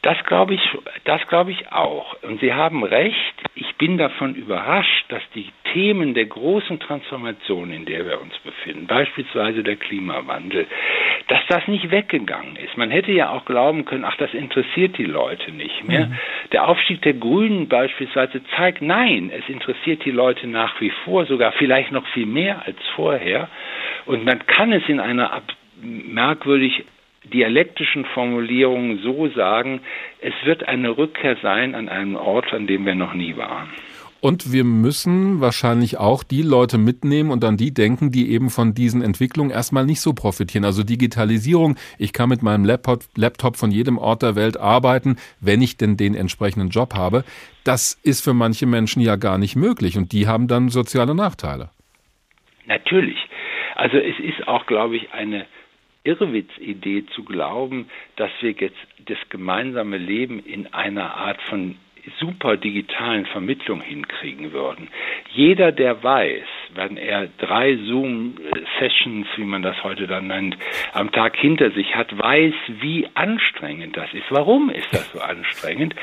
[0.05, 0.61] Das glaube ich,
[1.05, 2.15] das glaube ich auch.
[2.21, 3.33] Und Sie haben recht.
[3.55, 8.85] Ich bin davon überrascht, dass die Themen der großen Transformation, in der wir uns befinden,
[8.85, 10.67] beispielsweise der Klimawandel,
[11.27, 12.77] dass das nicht weggegangen ist.
[12.77, 16.05] Man hätte ja auch glauben können, ach, das interessiert die Leute nicht mehr.
[16.05, 16.17] Mhm.
[16.51, 21.51] Der Aufstieg der Grünen beispielsweise zeigt, nein, es interessiert die Leute nach wie vor, sogar
[21.53, 23.49] vielleicht noch viel mehr als vorher.
[24.05, 25.41] Und man kann es in einer
[25.81, 26.85] merkwürdig
[27.33, 29.81] dialektischen Formulierungen so sagen,
[30.21, 33.69] es wird eine Rückkehr sein an einen Ort, an dem wir noch nie waren.
[34.25, 38.73] Und wir müssen wahrscheinlich auch die Leute mitnehmen und an die denken, die eben von
[38.73, 40.65] diesen Entwicklungen erstmal nicht so profitieren.
[40.65, 45.61] Also Digitalisierung, ich kann mit meinem Laptop, Laptop von jedem Ort der Welt arbeiten, wenn
[45.61, 47.23] ich denn den entsprechenden Job habe.
[47.65, 51.69] Das ist für manche Menschen ja gar nicht möglich und die haben dann soziale Nachteile.
[52.65, 53.17] Natürlich.
[53.75, 55.45] Also es ist auch, glaube ich, eine
[56.05, 61.75] Irrwitzidee zu glauben, dass wir jetzt das gemeinsame Leben in einer Art von
[62.19, 64.89] super digitalen Vermittlung hinkriegen würden.
[65.31, 70.57] Jeder, der weiß, wenn er drei Zoom-Sessions, wie man das heute dann nennt,
[70.93, 74.25] am Tag hinter sich hat, weiß, wie anstrengend das ist.
[74.29, 75.95] Warum ist das so anstrengend?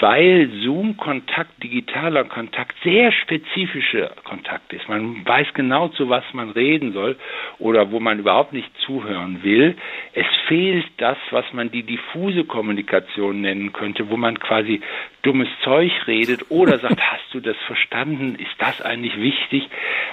[0.00, 4.88] Weil Zoom-Kontakt, digitaler Kontakt, sehr spezifischer Kontakt ist.
[4.88, 7.16] Man weiß genau, zu was man reden soll
[7.58, 9.76] oder wo man überhaupt nicht zuhören will.
[10.12, 14.80] Es fehlt das, was man die diffuse Kommunikation nennen könnte, wo man quasi
[15.22, 18.36] dummes Zeug redet oder sagt, hast du das verstanden?
[18.36, 19.68] Ist das eigentlich wichtig?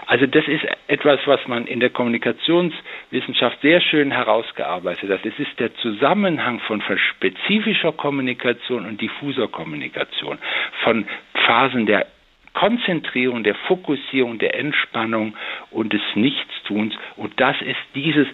[0.06, 5.26] Also das ist etwas, was man in der Kommunikationswissenschaft sehr schön herausgearbeitet hat.
[5.26, 10.38] Es ist der Zusammenhang von spezifischer Kommunikation und diffuser Kommunikation,
[10.84, 11.06] von
[11.46, 12.08] Phasen der
[12.54, 15.36] Konzentrierung, der Fokussierung, der Entspannung
[15.72, 16.94] und des Nichtstuns.
[17.16, 18.28] Und das ist dieses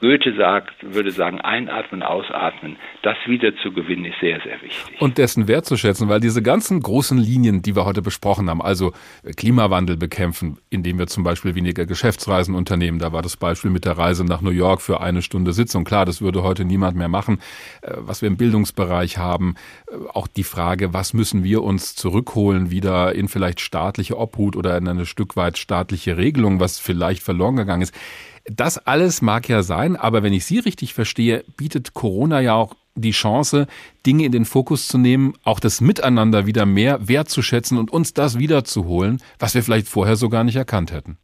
[0.00, 5.00] Goethe sagt, würde sagen, einatmen, ausatmen, das wieder zu gewinnen, ist sehr, sehr wichtig.
[5.00, 8.92] Und dessen wertzuschätzen, weil diese ganzen großen Linien, die wir heute besprochen haben, also
[9.36, 13.98] Klimawandel bekämpfen, indem wir zum Beispiel weniger Geschäftsreisen unternehmen, da war das Beispiel mit der
[13.98, 15.84] Reise nach New York für eine Stunde Sitzung.
[15.84, 17.40] Klar, das würde heute niemand mehr machen.
[17.82, 19.56] Äh, was wir im Bildungsbereich haben,
[19.90, 24.76] äh, auch die Frage, was müssen wir uns zurückholen, wieder in vielleicht staatliche Obhut oder
[24.76, 27.94] in eine Stück weit staatliche Regelung, was vielleicht verloren gegangen ist
[28.50, 32.74] das alles mag ja sein, aber wenn ich Sie richtig verstehe, bietet Corona ja auch
[32.94, 33.66] die Chance,
[34.06, 38.38] Dinge in den Fokus zu nehmen, auch das Miteinander wieder mehr wertzuschätzen und uns das
[38.38, 41.18] wiederzuholen, was wir vielleicht vorher so gar nicht erkannt hätten.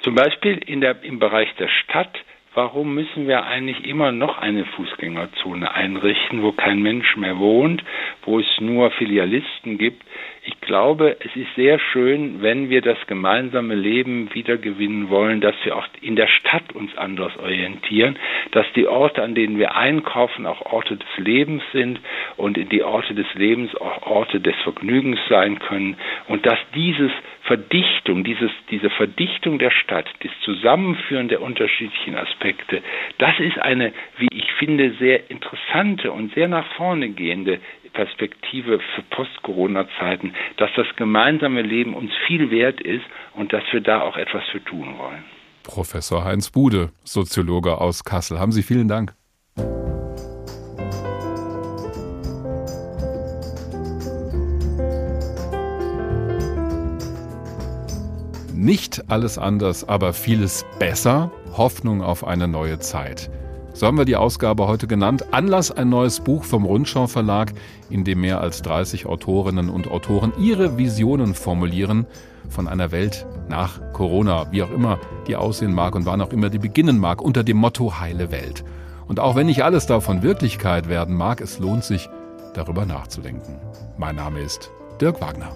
[0.00, 2.16] Zum Beispiel der, im Bereich der Stadt.
[2.54, 7.84] Warum müssen wir eigentlich immer noch eine Fußgängerzone einrichten, wo kein Mensch mehr wohnt,
[8.24, 10.02] wo es nur Filialisten gibt?
[10.46, 15.76] Ich glaube, es ist sehr schön, wenn wir das gemeinsame Leben wiedergewinnen wollen, dass wir
[15.76, 18.16] auch in der Stadt uns anders orientieren,
[18.52, 22.00] dass die Orte, an denen wir einkaufen, auch Orte des Lebens sind
[22.36, 25.96] und die Orte des Lebens auch Orte des Vergnügens sein können
[26.28, 27.10] und dass dieses
[27.46, 32.82] Verdichtung, dieses, diese Verdichtung der Stadt, das Zusammenführen der unterschiedlichen Aspekte,
[33.18, 37.60] das ist eine, wie ich finde, sehr interessante und sehr nach vorne gehende
[37.92, 44.02] Perspektive für Post-Corona-Zeiten, dass das gemeinsame Leben uns viel wert ist und dass wir da
[44.02, 45.24] auch etwas für tun wollen.
[45.62, 48.38] Professor Heinz Bude, Soziologe aus Kassel.
[48.38, 49.14] Haben Sie vielen Dank.
[58.66, 61.30] Nicht alles anders, aber vieles besser.
[61.56, 63.30] Hoffnung auf eine neue Zeit.
[63.74, 65.26] So haben wir die Ausgabe heute genannt.
[65.30, 67.52] Anlass ein neues Buch vom Rundschau Verlag,
[67.90, 72.06] in dem mehr als 30 Autorinnen und Autoren ihre Visionen formulieren
[72.48, 74.98] von einer Welt nach Corona, wie auch immer
[75.28, 78.64] die aussehen mag und wann auch immer die beginnen mag, unter dem Motto Heile Welt.
[79.06, 82.08] Und auch wenn nicht alles davon Wirklichkeit werden mag, es lohnt sich,
[82.54, 83.60] darüber nachzudenken.
[83.96, 85.54] Mein Name ist Dirk Wagner.